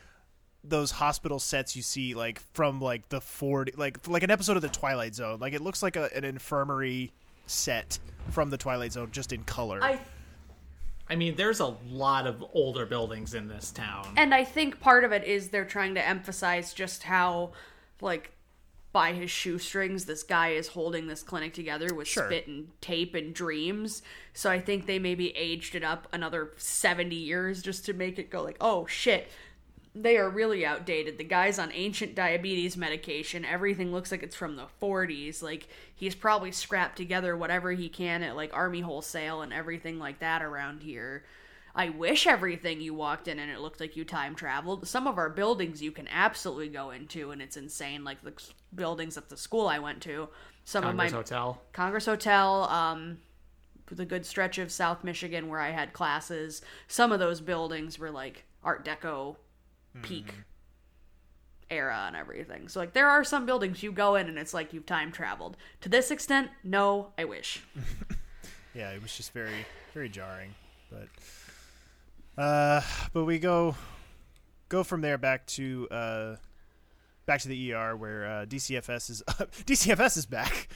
[0.70, 4.61] those hospital sets you see like from like the 40 like like an episode of
[4.61, 7.11] the twilight zone like it looks like a, an infirmary
[7.47, 7.99] set
[8.32, 9.99] from the twilight zone just in color I
[11.07, 14.07] I mean, there's a lot of older buildings in this town.
[14.18, 17.51] and I think part of it is they're trying to emphasize just how,
[18.01, 18.32] like,
[18.91, 22.26] by his shoestrings, this guy is holding this clinic together with Sure.
[22.26, 24.01] spit and tape and dreams.
[24.34, 28.30] So I think they maybe aged it up another 70 years just to make it
[28.32, 29.28] go like, oh shit,
[29.95, 31.17] they are really outdated.
[31.17, 33.45] The guy's on ancient diabetes medication.
[33.45, 35.41] Everything looks like it's from the 40s.
[35.41, 40.19] Like, he's probably scrapped together whatever he can at, like, Army Wholesale and everything like
[40.19, 41.23] that around here.
[41.73, 44.87] I wish everything you walked in and it looked like you time traveled.
[44.87, 48.33] Some of our buildings you can absolutely go into and it's insane, like the
[48.73, 50.29] buildings at the school I went to.
[50.63, 51.61] Some Congress of my Hotel.
[51.73, 53.17] Congress Hotel, um,
[53.91, 56.61] the good stretch of South Michigan where I had classes.
[56.87, 59.35] Some of those buildings were like Art Deco
[60.01, 60.33] peak
[61.69, 62.67] era and everything.
[62.67, 65.57] So like there are some buildings you go in and it's like you've time traveled.
[65.81, 67.63] To this extent, no, I wish.
[68.75, 70.53] yeah it was just very very jarring
[70.91, 71.07] but
[72.41, 72.81] uh
[73.13, 73.75] but we go
[74.67, 76.35] go from there back to uh
[77.25, 79.23] back to the ER where uh, DCFS is
[79.65, 80.67] DCFS is back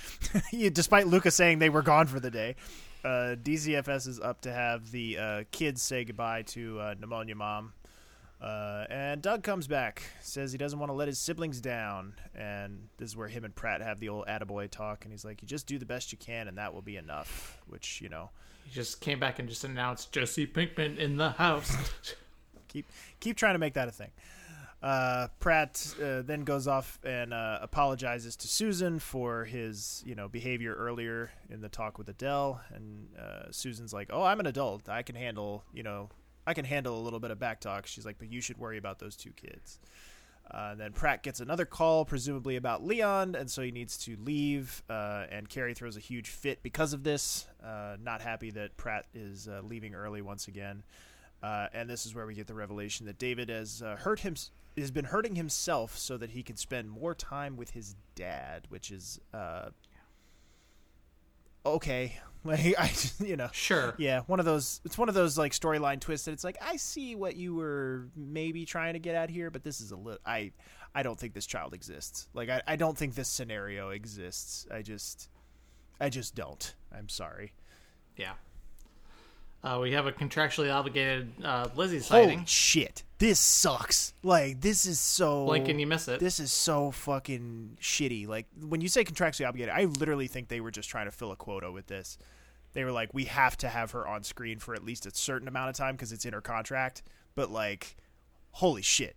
[0.73, 2.55] despite Luka saying they were gone for the day
[3.03, 7.73] uh, DCFS is up to have the uh, kids say goodbye to uh, pneumonia mom
[8.41, 12.87] uh, and Doug comes back, says he doesn't want to let his siblings down, and
[12.97, 15.47] this is where him and Pratt have the old attaboy talk, and he's like, "You
[15.47, 18.29] just do the best you can, and that will be enough." Which you know,
[18.63, 21.75] He just came back and just announced Jesse Pinkman in the house.
[22.69, 22.85] keep
[23.19, 24.11] keep trying to make that a thing.
[24.81, 30.29] Uh, Pratt uh, then goes off and uh, apologizes to Susan for his you know
[30.29, 34.87] behavior earlier in the talk with Adele, and uh, Susan's like, "Oh, I'm an adult.
[34.87, 36.09] I can handle you know
[36.49, 38.77] I can handle a little bit of back talk." She's like, "But you should worry
[38.77, 39.79] about those two kids."
[40.51, 44.81] Uh, then Pratt gets another call, presumably about Leon, and so he needs to leave.
[44.89, 47.45] Uh, and Kerry throws a huge fit because of this.
[47.63, 50.83] Uh, not happy that Pratt is uh, leaving early once again.
[51.43, 54.35] Uh, and this is where we get the revelation that David has uh, hurt him,
[54.75, 58.89] has been hurting himself so that he can spend more time with his dad, which
[58.91, 59.21] is
[61.65, 62.17] okay.
[62.45, 62.89] Like I,
[63.19, 63.95] you know, Sure.
[63.97, 64.79] yeah, one of those.
[64.85, 68.07] It's one of those like storyline twists that it's like I see what you were
[68.15, 70.21] maybe trying to get at here, but this is a little.
[70.25, 70.53] I,
[70.95, 72.29] I don't think this child exists.
[72.33, 74.65] Like I, I don't think this scenario exists.
[74.71, 75.27] I just,
[75.99, 76.75] I just don't.
[76.97, 77.51] I'm sorry.
[78.15, 78.35] Yeah.
[79.63, 82.29] Uh, we have a contractually obligated uh, Lizzie sighting.
[82.39, 83.03] Holy shit.
[83.17, 84.13] This sucks.
[84.23, 86.21] Like this is so Blink and you miss it.
[86.21, 88.27] This is so fucking shitty.
[88.27, 91.31] Like when you say contractually obligated, I literally think they were just trying to fill
[91.31, 92.17] a quota with this.
[92.71, 95.47] They were like, we have to have her on screen for at least a certain
[95.47, 97.01] amount of time because it's in her contract.
[97.35, 97.97] But like,
[98.51, 99.15] holy shit.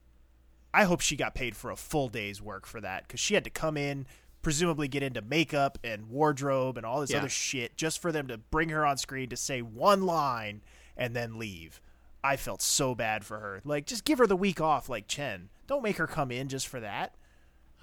[0.74, 3.44] I hope she got paid for a full day's work for that because she had
[3.44, 4.06] to come in,
[4.42, 7.18] presumably get into makeup and wardrobe and all this Yeah.
[7.18, 10.62] other shit just for them to bring her on screen to say one line
[10.96, 11.80] and then leave.
[12.24, 13.60] I felt so bad for her.
[13.64, 15.48] Like, just give her the week off, like Chen.
[15.66, 17.14] Don't make her come in just for that.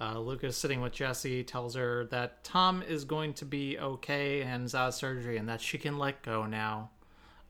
[0.00, 4.64] Uh, Luka's sitting with Jesse, tells her that Tom is going to be okay and
[4.64, 6.90] is out of surgery and that she can let go now.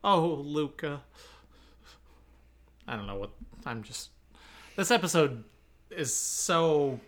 [0.03, 1.03] Oh, Luka.
[2.89, 3.31] I don't know what.
[3.65, 4.11] I'm just.
[4.75, 5.45] This episode
[5.91, 6.99] is so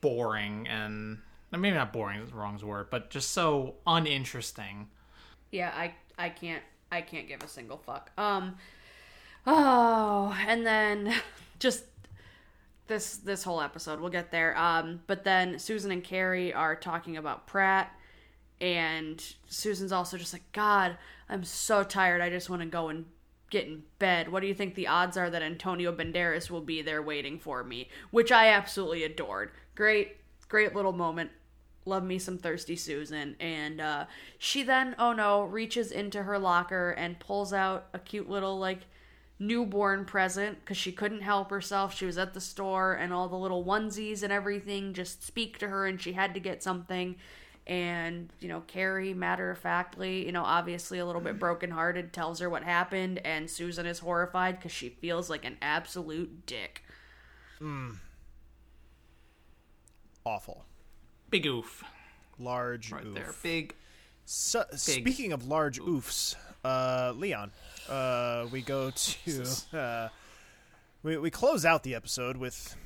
[0.00, 1.18] boring and.
[1.52, 4.88] Maybe not boring is the wrong word, but just so uninteresting.
[5.50, 8.12] Yeah, I I can't I can't give a single fuck.
[8.16, 8.56] Um
[9.46, 11.14] oh, and then
[11.58, 11.84] just
[12.86, 14.56] this this whole episode, we'll get there.
[14.56, 17.92] Um but then Susan and Kerry are talking about Pratt
[18.60, 20.98] and Susan's also just like, "God,
[21.28, 22.20] I'm so tired.
[22.20, 23.06] I just want to go and
[23.50, 24.30] get in bed.
[24.30, 27.64] What do you think the odds are that Antonio Banderas will be there waiting for
[27.64, 29.50] me?" Which I absolutely adored.
[29.74, 31.30] Great great little moment
[31.84, 33.36] love me some thirsty Susan.
[33.40, 34.04] And uh,
[34.38, 38.80] she then, oh no, reaches into her locker and pulls out a cute little like
[39.38, 41.94] newborn present because she couldn't help herself.
[41.94, 45.68] She was at the store and all the little onesies and everything just speak to
[45.68, 47.16] her, and she had to get something.
[47.66, 52.40] And you know, Kerry, matter of factly, you know, obviously a little bit brokenhearted, tells
[52.40, 56.82] her what happened, and Susan is horrified because she feels like an absolute dick.
[57.58, 57.92] Hmm.
[60.24, 60.64] Awful.
[61.30, 61.84] Big oof.
[62.38, 63.14] Large Right oof.
[63.14, 63.34] there.
[63.42, 63.74] Big.
[64.24, 67.50] So, speaking of large oofs, uh, Leon,
[67.88, 69.44] uh, we go to
[69.76, 70.08] uh,
[71.02, 72.76] we we close out the episode with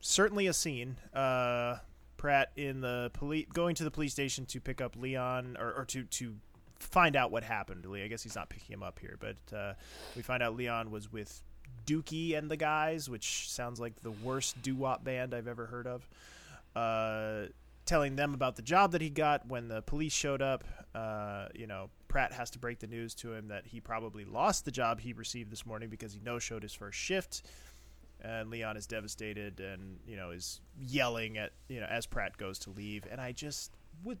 [0.00, 0.96] certainly a scene.
[1.14, 1.76] Uh,
[2.16, 5.84] Pratt in the police going to the police station to pick up Leon or, or
[5.86, 6.34] to to
[6.78, 7.82] find out what happened.
[7.84, 9.74] to Lee, I guess he's not picking him up here, but uh,
[10.16, 11.42] we find out Leon was with
[11.86, 15.86] Dookie and the guys, which sounds like the worst doo wop band I've ever heard
[15.86, 16.08] of.
[16.76, 17.46] Uh,
[17.86, 20.64] telling them about the job that he got when the police showed up.
[20.94, 24.64] Uh, you know, Pratt has to break the news to him that he probably lost
[24.64, 27.42] the job he received this morning because he no showed his first shift.
[28.20, 32.58] And Leon is devastated and, you know, is yelling at, you know, as Pratt goes
[32.60, 33.04] to leave.
[33.10, 33.72] And I just
[34.04, 34.18] would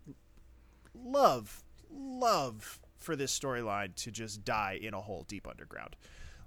[0.94, 5.96] love, love for this storyline to just die in a hole deep underground.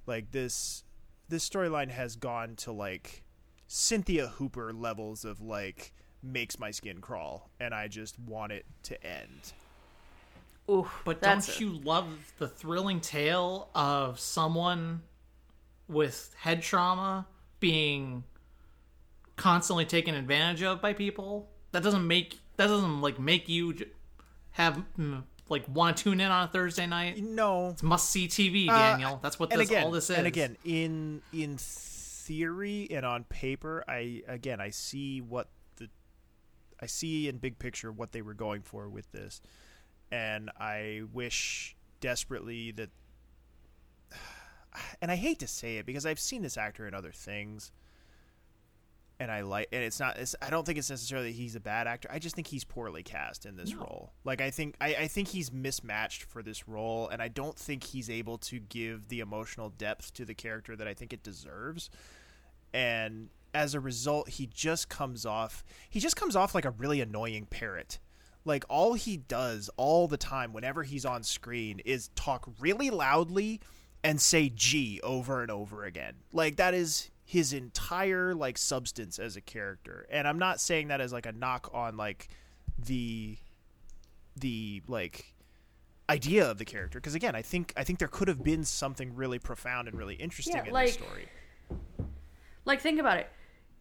[0.06, 0.84] Like this,
[1.28, 3.24] this storyline has gone to like
[3.72, 5.94] Cynthia Hooper levels of like
[6.24, 9.54] makes my skin crawl, and I just want it to end.
[10.70, 12.08] Ooh, But don't a- you love
[12.40, 15.04] the thrilling tale of someone
[15.88, 17.28] with head trauma
[17.60, 18.24] being
[19.36, 21.48] constantly taken advantage of by people?
[21.72, 23.76] That doesn't make that doesn't like make you
[24.52, 27.24] have mm, like want to tune in on a Thursday night.
[27.24, 29.20] No, It's must see TV, Daniel.
[29.22, 30.18] That's what this, again, all this is.
[30.18, 31.58] and again, in in
[32.30, 35.90] theory and on paper, I again I see what the
[36.80, 39.42] I see in big picture what they were going for with this,
[40.12, 42.90] and I wish desperately that.
[45.02, 47.72] And I hate to say it because I've seen this actor in other things,
[49.20, 50.18] and I like, and it's not.
[50.18, 52.08] It's, I don't think it's necessarily that he's a bad actor.
[52.12, 54.14] I just think he's poorly cast in this role.
[54.24, 57.84] Like I think, I, I think he's mismatched for this role, and I don't think
[57.84, 61.90] he's able to give the emotional depth to the character that I think it deserves.
[62.74, 65.64] And as a result, he just comes off.
[65.90, 68.00] He just comes off like a really annoying parrot.
[68.46, 73.60] Like all he does all the time, whenever he's on screen, is talk really loudly
[74.04, 76.14] and say "G" over and over again.
[76.32, 80.08] Like that is his entire like substance as a character.
[80.10, 82.30] And I'm not saying that as like a knock on like
[82.78, 83.38] the
[84.36, 85.34] the like
[86.10, 89.16] idea of the character because again, I think I think there could have been something
[89.16, 91.28] really profound and really interesting Yeah, in like- this story.
[92.70, 93.28] Like think about it.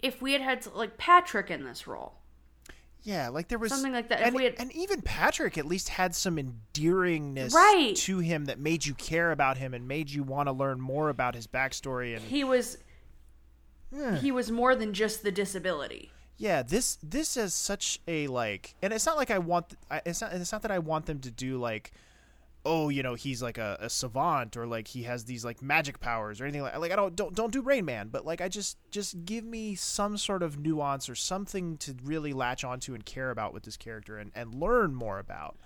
[0.02, 2.14] If we had had like Patrick in this role,
[3.02, 4.20] Yeah, like there was Something like that.
[4.20, 7.94] If And, we had- and even Patrick at least had some endearingness Right.
[7.96, 11.08] to him that made you care about him and made you want to learn more
[11.08, 12.14] about his backstory.
[12.16, 12.78] And he was
[14.20, 16.12] he was more than just the disability.
[16.36, 19.74] yeah, this this is such a like, and it's not like I want.
[20.04, 20.32] It's not.
[20.32, 21.92] It's not that I want them to do like,
[22.68, 26.00] oh, you know, he's like a, a savant or like he has these like magic
[26.00, 26.76] powers or anything like.
[26.78, 29.74] Like I don't don't don't do Rain Man, but like I just just give me
[29.74, 33.76] some sort of nuance or something to really latch onto and care about with this
[33.76, 35.56] character and and learn more about.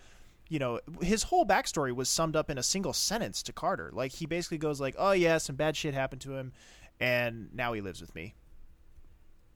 [0.49, 3.91] you know, his whole backstory was summed up in a single sentence to Carter.
[3.93, 6.53] Like he basically goes like, "Oh yeah, some bad shit happened to him,
[7.01, 8.35] and now he lives with me."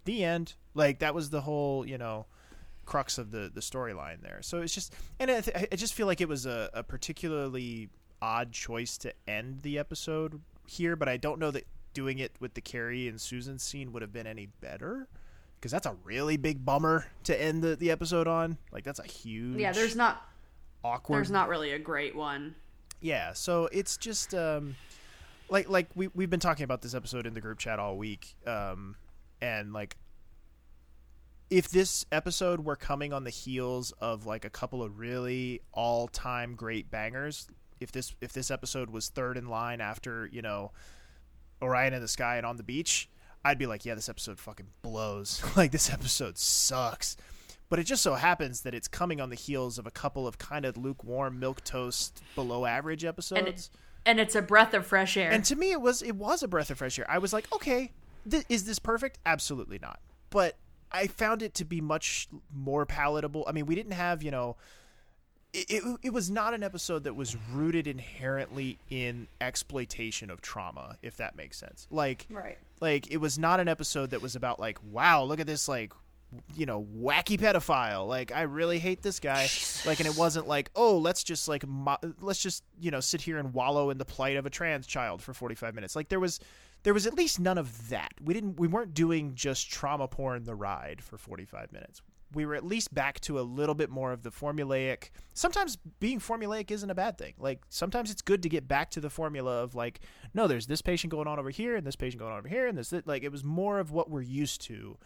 [0.07, 0.55] The end.
[0.75, 2.27] Like that was the whole, you know,
[2.87, 4.39] crux of the the storyline there.
[4.43, 7.91] So it's just, and I, th- I just feel like it was a, a particularly
[8.23, 12.55] odd choice to end the episode here, but I don't know that doing it with
[12.55, 15.09] the Kerry and Susan scene would have been any better
[15.59, 18.59] because that's a really big bummer to end the, the episode on.
[18.73, 20.23] Like that's a huge Yeah, there's not
[20.85, 21.17] awkward.
[21.17, 22.55] there's not really a great one.
[23.01, 24.77] Yeah, so it's just um,
[25.49, 28.37] like like we we've been talking about this episode in the group chat all week,
[28.47, 28.97] um,
[29.41, 29.97] and like
[31.51, 36.09] if this episode were coming on the heels of like a couple of really all
[36.09, 37.49] time great bangers,
[37.81, 40.73] if this if this episode was third in line after you know
[41.63, 43.09] Orion in the Sky and On the Beach,
[43.45, 45.43] I'd be like, yeah, this episode fucking blows.
[45.57, 47.17] like this episode sucks.
[47.69, 50.39] But it just so happens that it's coming on the heels of a couple of
[50.39, 53.71] kind of lukewarm milk toast below average episodes.
[54.05, 55.31] And and it's a breath of fresh air.
[55.31, 57.07] And to me, it was it was a breath of fresh air.
[57.09, 57.93] I was like, okay,
[58.29, 59.19] th- is this perfect?
[59.27, 60.01] Absolutely not.
[60.31, 60.57] But
[60.93, 63.45] I found it to be much more palatable.
[63.47, 64.57] I mean, we didn't have you know,
[65.53, 70.97] it, it, it was not an episode that was rooted inherently in exploitation of trauma,
[71.03, 71.87] if that makes sense.
[71.91, 72.59] Like, Right.
[72.81, 75.93] like it was not an episode that was about like, wow, look at this like
[76.57, 79.49] you know wacky pedophile like i really hate this guy
[79.87, 83.21] like and it wasn't like oh let's just like mo- let's just you know sit
[83.23, 86.19] here and wallow in the plight of a trans child for 45 minutes like there
[86.19, 86.41] was
[86.87, 88.13] there was at least none of that.
[88.23, 92.01] We didn't we weren't doing just trauma porn the ride for 45 minutes.
[92.33, 95.11] We were at least back to a little bit more of the formulaic.
[95.35, 97.35] Sometimes being formulaic isn't a bad thing.
[97.41, 99.99] Like sometimes it's good to get back to the formula of like
[100.33, 102.69] no there's this patient going on over here and this patient going on over here
[102.69, 104.97] and this like it was more of what we're used to.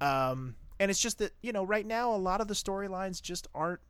[0.00, 3.46] Um, and it's just that you know right now a lot of the storylines just
[3.54, 3.80] aren't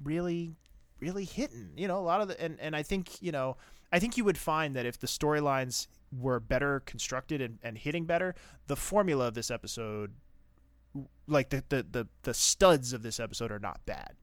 [0.00, 0.54] really
[1.00, 1.70] really hitting.
[1.76, 3.56] You know, a lot of the and and I think you know
[3.92, 8.04] I think you would find that if the storylines were better constructed and, and hitting
[8.04, 8.34] better,
[8.66, 10.12] the formula of this episode,
[11.26, 14.14] like the, the the the studs of this episode, are not bad.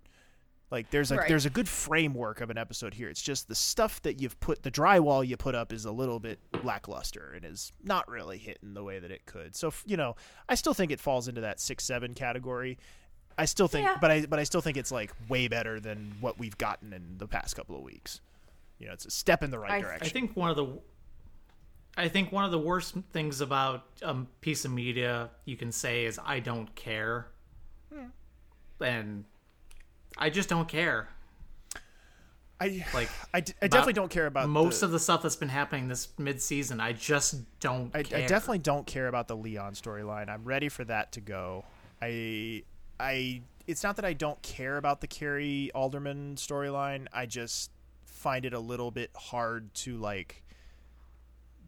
[0.71, 1.29] Like there's like Right.
[1.29, 3.07] there's a good framework of an episode here.
[3.09, 6.19] It's just the stuff that you've put the drywall you put up is a little
[6.19, 9.55] bit lackluster and is not really hitting the way that it could.
[9.55, 10.15] So you know,
[10.49, 12.79] I still think it falls into that six seven category.
[13.37, 13.97] I still think, Yeah.
[14.01, 17.17] but I but I still think it's like way better than what we've gotten in
[17.17, 18.19] the past couple of weeks.
[18.79, 20.07] You know, it's a step in the right I- I direction.
[20.07, 20.79] I think one of the
[21.95, 26.05] I think one of the worst things about a piece of media you can say
[26.05, 27.27] is I don't care.
[27.93, 28.07] Hmm.
[28.83, 29.25] And
[30.17, 31.09] I just don't care.
[32.59, 35.35] I Like I, d- I definitely don't care about most the, of the stuff that's
[35.35, 36.79] been happening this mid-season.
[36.79, 40.29] I just don't I, I definitely don't care about the Leon storyline.
[40.29, 41.65] I'm ready for that to go.
[42.01, 42.63] I
[42.99, 47.07] I it's not that I don't care about the Kerry Alderman storyline.
[47.13, 47.69] I just
[48.23, 50.43] find it a little bit hard to like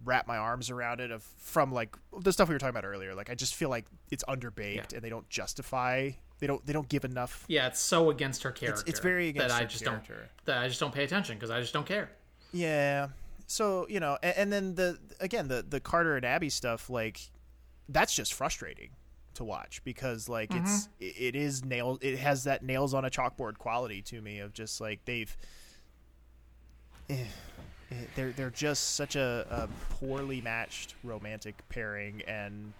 [0.05, 3.13] wrap my arms around it of from like the stuff we were talking about earlier.
[3.13, 4.95] Like I just feel like it's underbaked Yeah.
[4.95, 8.51] and they don't justify they don't they don't give enough Yeah, it's so against her
[8.51, 8.83] character.
[8.87, 10.29] it's very against that I just character.
[10.45, 12.09] don't that I just don't pay attention because I just don't care.
[12.53, 13.09] Yeah.
[13.47, 17.19] So you know, and, and then the again the the Carter and Abby stuff, like
[17.89, 18.91] that's just frustrating
[19.35, 21.03] to watch because like it's mm-hmm.
[21.03, 24.53] it, it is nail it has that nails on a chalkboard quality to me of
[24.53, 25.35] just like they've
[27.09, 27.13] Eh,
[27.91, 32.73] eh, they're they're just such a, a poorly matched romantic pairing and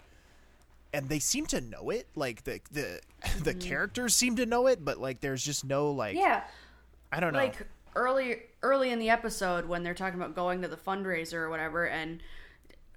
[0.92, 3.00] and they seem to know it like the the
[3.42, 3.60] the mm-hmm.
[3.60, 6.44] characters seem to know it but like there's just no like yeah.
[7.12, 10.68] I don't know like early early in the episode when they're talking about going to
[10.68, 12.20] the fundraiser or whatever and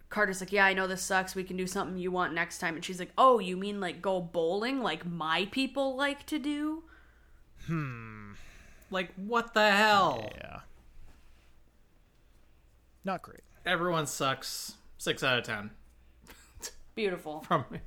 [0.09, 1.35] Carter's like, "Yeah, I know this sucks.
[1.35, 4.01] We can do something you want next time." And she's like, "Oh, you mean like
[4.01, 6.81] go bowling like my people like to do?"
[7.67, 8.31] Hmm.
[8.89, 10.31] Like what the hell?
[10.35, 10.61] yeah
[13.09, 14.75] not great Everyone sucks.
[14.99, 15.71] Six out of ten
[16.93, 17.39] Beautiful.
[17.47, 17.79] from me.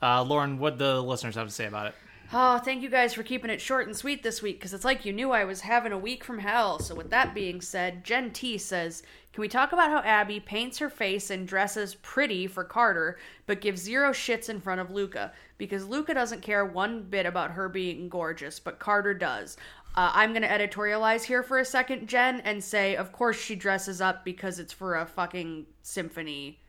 [0.00, 1.94] Uh, Lauren, what the listeners have to say about it?
[2.32, 5.04] Oh, thank you guys for keeping it short and sweet this week because it's like
[5.04, 6.80] you knew I was having a week from hell.
[6.80, 9.02] So, with that being said, Jen T says,
[9.32, 13.16] Can we talk about how Abby paints her face and dresses pretty for Carter,
[13.46, 15.32] but gives zero shits in front of Luka?
[15.56, 19.56] Because Luka doesn't care one bit about her being gorgeous, but Carter does.
[19.96, 23.54] Uh, I'm going to editorialize here for a second, Jen, and say, of course she
[23.54, 26.60] dresses up because it's for a fucking symphony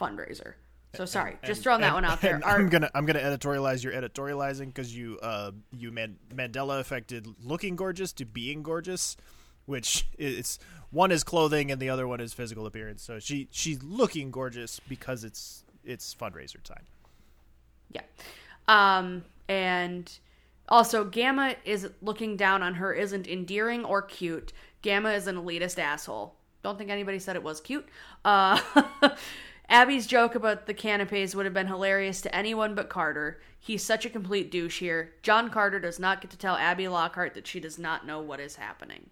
[0.00, 0.54] fundraiser.
[0.94, 2.34] So sorry, just throwing that one out there.
[2.34, 7.26] and I'm gonna I'm gonna editorialize your editorializing because you uh you Man- Mandela affected
[7.42, 9.16] looking gorgeous to being gorgeous,
[9.64, 10.58] which it's
[10.90, 13.02] one is clothing and the other one is physical appearance.
[13.02, 16.84] So she she's looking gorgeous because it's it's fundraiser time.
[17.90, 18.02] Yeah.
[18.68, 20.12] Um, and
[20.72, 24.54] Also, Gamma is looking down on her isn't endearing or cute.
[24.80, 26.34] Gamma is an elitist asshole.
[26.62, 27.86] Don't think anybody said it was cute.
[28.24, 28.58] Uh,
[29.68, 33.42] Abby's joke about the canapes would have been hilarious to anyone but Carter.
[33.60, 35.12] He's such a complete douche here.
[35.20, 38.40] John Carter does not get to tell Abby Lockhart that she does not know what
[38.40, 39.10] is happening.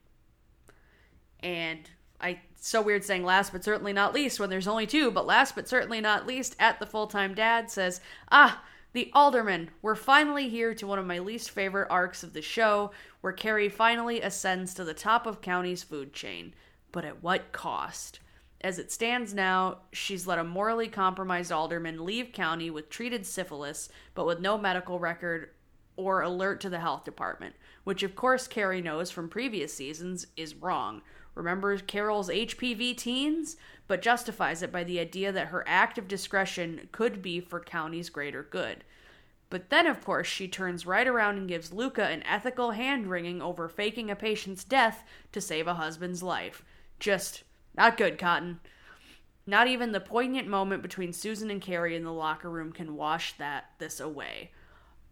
[1.41, 1.91] And
[2.23, 5.55] I so weird saying last but certainly not least when there's only two, but last
[5.55, 8.01] but certainly not least at the full time dad says,
[8.33, 8.63] Ah,
[8.93, 12.91] the Aldermen, We're finally here to one of my least favorite arcs of the show,
[13.21, 16.55] where Kerry finally ascends to the top of County's food chain.
[16.91, 18.19] But at what cost?
[18.63, 23.89] As it stands now, she's let a morally compromised alderman leave county with treated syphilis,
[24.15, 25.51] but with no medical record
[25.97, 27.55] or alert to the health department,
[27.85, 31.01] which of course Kerry knows from previous seasons is wrong.
[31.35, 33.57] Remember Carol's HPV teens,
[33.91, 38.09] but justifies it by the idea that her act of discretion could be for county's
[38.09, 38.85] greater good.
[39.49, 43.43] But then, of course, she turns right around and gives Luka an ethical hand wringing
[43.43, 45.03] over faking a patient's death
[45.33, 46.65] to save a husband's life.
[47.01, 47.43] Just
[47.77, 48.61] not good, Cotton.
[49.45, 53.33] Not even the poignant moment between Susan and Kerry in the locker room can wash
[53.39, 54.53] that this away.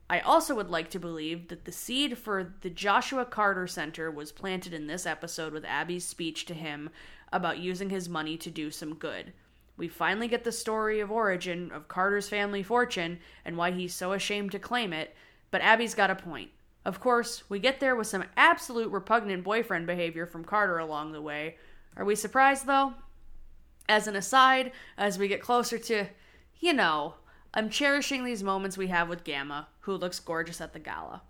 [0.08, 4.30] I also would like to believe that the seed for the Joshua Carter Center was
[4.30, 6.90] planted in this episode with Abby's speech to him
[7.32, 9.32] about using his money to do some good.
[9.76, 14.12] We finally get the story of origin of Carter's family fortune and why he's so
[14.12, 15.14] ashamed to claim it,
[15.50, 16.50] but Abby's got a point.
[16.84, 21.22] Of course, we get there with some absolute repugnant boyfriend behavior from Carter along the
[21.22, 21.56] way.
[21.96, 22.94] Are we surprised though?
[23.88, 26.06] As an aside, as we get closer to,
[26.58, 27.14] you know,
[27.54, 31.22] I'm cherishing these moments we have with Gamma, who looks gorgeous at the gala.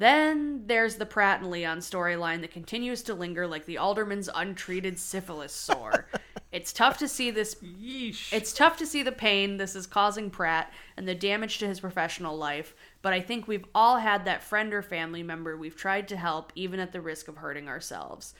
[0.00, 4.98] Then there's the Pratt and Leon storyline that continues to linger like the alderman's untreated
[4.98, 6.06] syphilis sore.
[6.52, 8.32] it's tough to see this Yeesh.
[8.32, 11.80] it's tough to see the pain this is causing Pratt and the damage to his
[11.80, 16.08] professional life, but I think we've all had that friend or family member we've tried
[16.08, 18.32] to help even at the risk of hurting ourselves.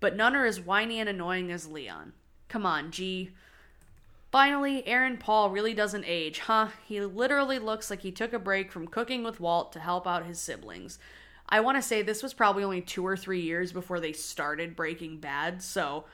[0.00, 2.14] But none are as whiny and annoying as Leon.
[2.48, 3.32] Come on, G.
[4.32, 6.68] Finally, Aaron Paul really doesn't age, huh?
[6.86, 10.24] He literally looks like he took a break from cooking with Walt to help out
[10.24, 10.98] his siblings.
[11.50, 14.74] I want to say this was probably only two or three years before they started
[14.74, 16.06] Breaking Bad, so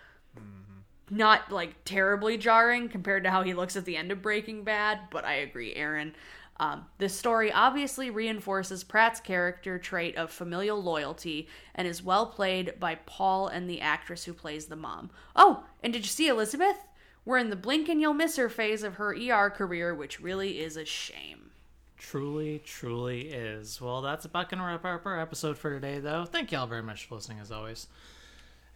[1.08, 4.98] not like terribly jarring compared to how he looks at the end of Breaking Bad,
[5.12, 6.16] but I agree, Aaron.
[6.58, 12.80] Um, this story obviously reinforces Pratt's character trait of familial loyalty and is well played
[12.80, 15.10] by Paul and the actress who plays the mom.
[15.36, 16.87] Oh, and did you see Elizabeth?
[17.28, 20.60] We're in the blink and you'll miss her phase of her ER career, which really
[20.60, 21.50] is a shame.
[21.98, 23.82] Truly, truly is.
[23.82, 26.24] Well, that's about going to wrap up our episode for today, though.
[26.24, 27.86] Thank y'all very much for listening, as always.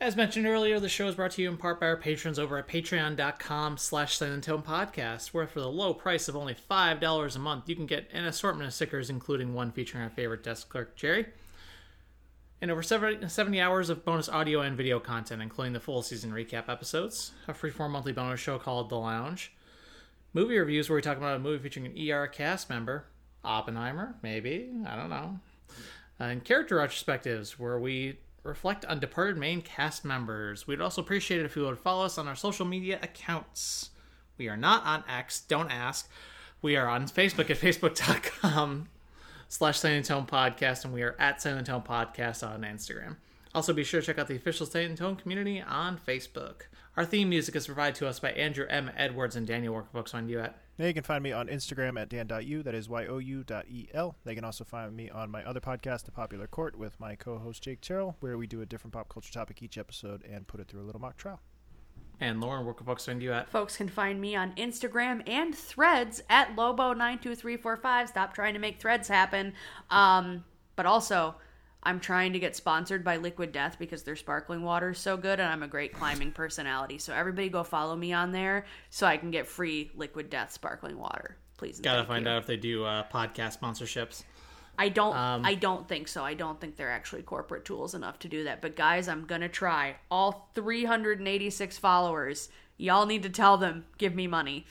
[0.03, 2.59] As mentioned earlier, the show is brought to you in part by our patrons over
[2.59, 7.75] at patreon.com slash Podcast, where for the low price of only $5 a month, you
[7.75, 11.25] can get an assortment of stickers, including one featuring our favorite desk clerk, Jerry,
[12.63, 16.31] and over 70 70 hours of bonus audio and video content, including the full season
[16.33, 19.53] recap episodes, a freeform monthly bonus show called The Lounge,
[20.33, 23.07] movie reviews where we talk about a movie featuring an ER cast member,
[23.45, 25.41] Oppenheimer, maybe, I don't know,
[26.21, 30.67] and character retrospectives where we reflect on departed main cast members.
[30.67, 33.91] We'd also appreciate it if you would follow us on our social media accounts.
[34.39, 36.09] We are not on X, don't ask.
[36.61, 38.87] We are on Facebook at facebook.com
[39.53, 43.17] slash San Antonio Podcast, and we are at San Antonio Podcast on Instagram.
[43.55, 46.63] Also, be sure to check out the official San Antonio community on Facebook.
[46.97, 48.91] Our theme music is provided to us by Andrew M.
[48.97, 50.57] Edwards and Daniel Workbooks on you at.
[50.79, 54.17] Now you can find me on Instagram at dan.u, that is Y-O-U dot E-L.
[54.25, 57.63] They can also find me on my other podcast, The Popular Court, with my co-host
[57.63, 60.69] Jake Terrell, where we do a different pop culture topic each episode and put it
[60.69, 61.43] through a little mock trial.
[62.23, 63.51] And Lauren Workbooks on you at.
[63.51, 68.09] Folks can find me on Instagram and threads at Lobo92345.
[68.09, 69.55] Stop trying to make threads happen.
[69.91, 70.45] Um,
[70.77, 71.35] but also,
[71.83, 75.41] I'm trying to get sponsored by Liquid Death because their sparkling water is so good
[75.41, 76.99] and I'm a great climbing personality.
[76.99, 80.99] So everybody go follow me on there so I can get free Liquid Death sparkling
[80.99, 81.37] water.
[81.59, 81.81] Please.
[81.81, 82.31] Gotta find you.
[82.31, 84.23] out if they do uh, podcast sponsorships.
[84.79, 86.25] I don't Um, I don't think so.
[86.25, 88.61] I don't think they're actually corporate tools enough to do that.
[88.63, 89.97] But guys, I'm going to try.
[90.11, 94.67] All 386 followers, y'all need to tell them give me money.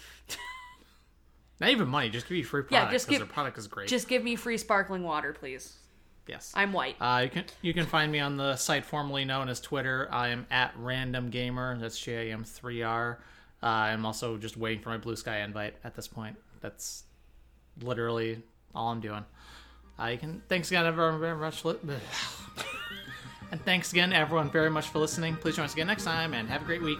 [1.59, 3.87] Not even money, just give me free Yeah, just because give- their product is great.
[3.87, 5.77] Just give me free sparkling water, please.
[6.27, 6.51] yes.
[6.55, 6.95] I'm white.
[6.99, 10.09] Uh, you can you can find me on the site formerly known as Twitter.
[10.11, 11.77] I am at Random Gamer.
[11.77, 13.19] That's J A M three R.
[13.61, 16.35] Uh, I'm also just waiting for my Blue Sky invite at this point.
[16.61, 17.03] That's
[17.83, 18.41] literally
[18.73, 19.23] all I'm doing.
[19.99, 21.63] Uh, you can thanks again everyone very much.
[21.65, 21.77] Li-
[23.51, 25.35] and thanks again everyone very much for listening.
[25.35, 26.99] Please join us again next time and have a great week.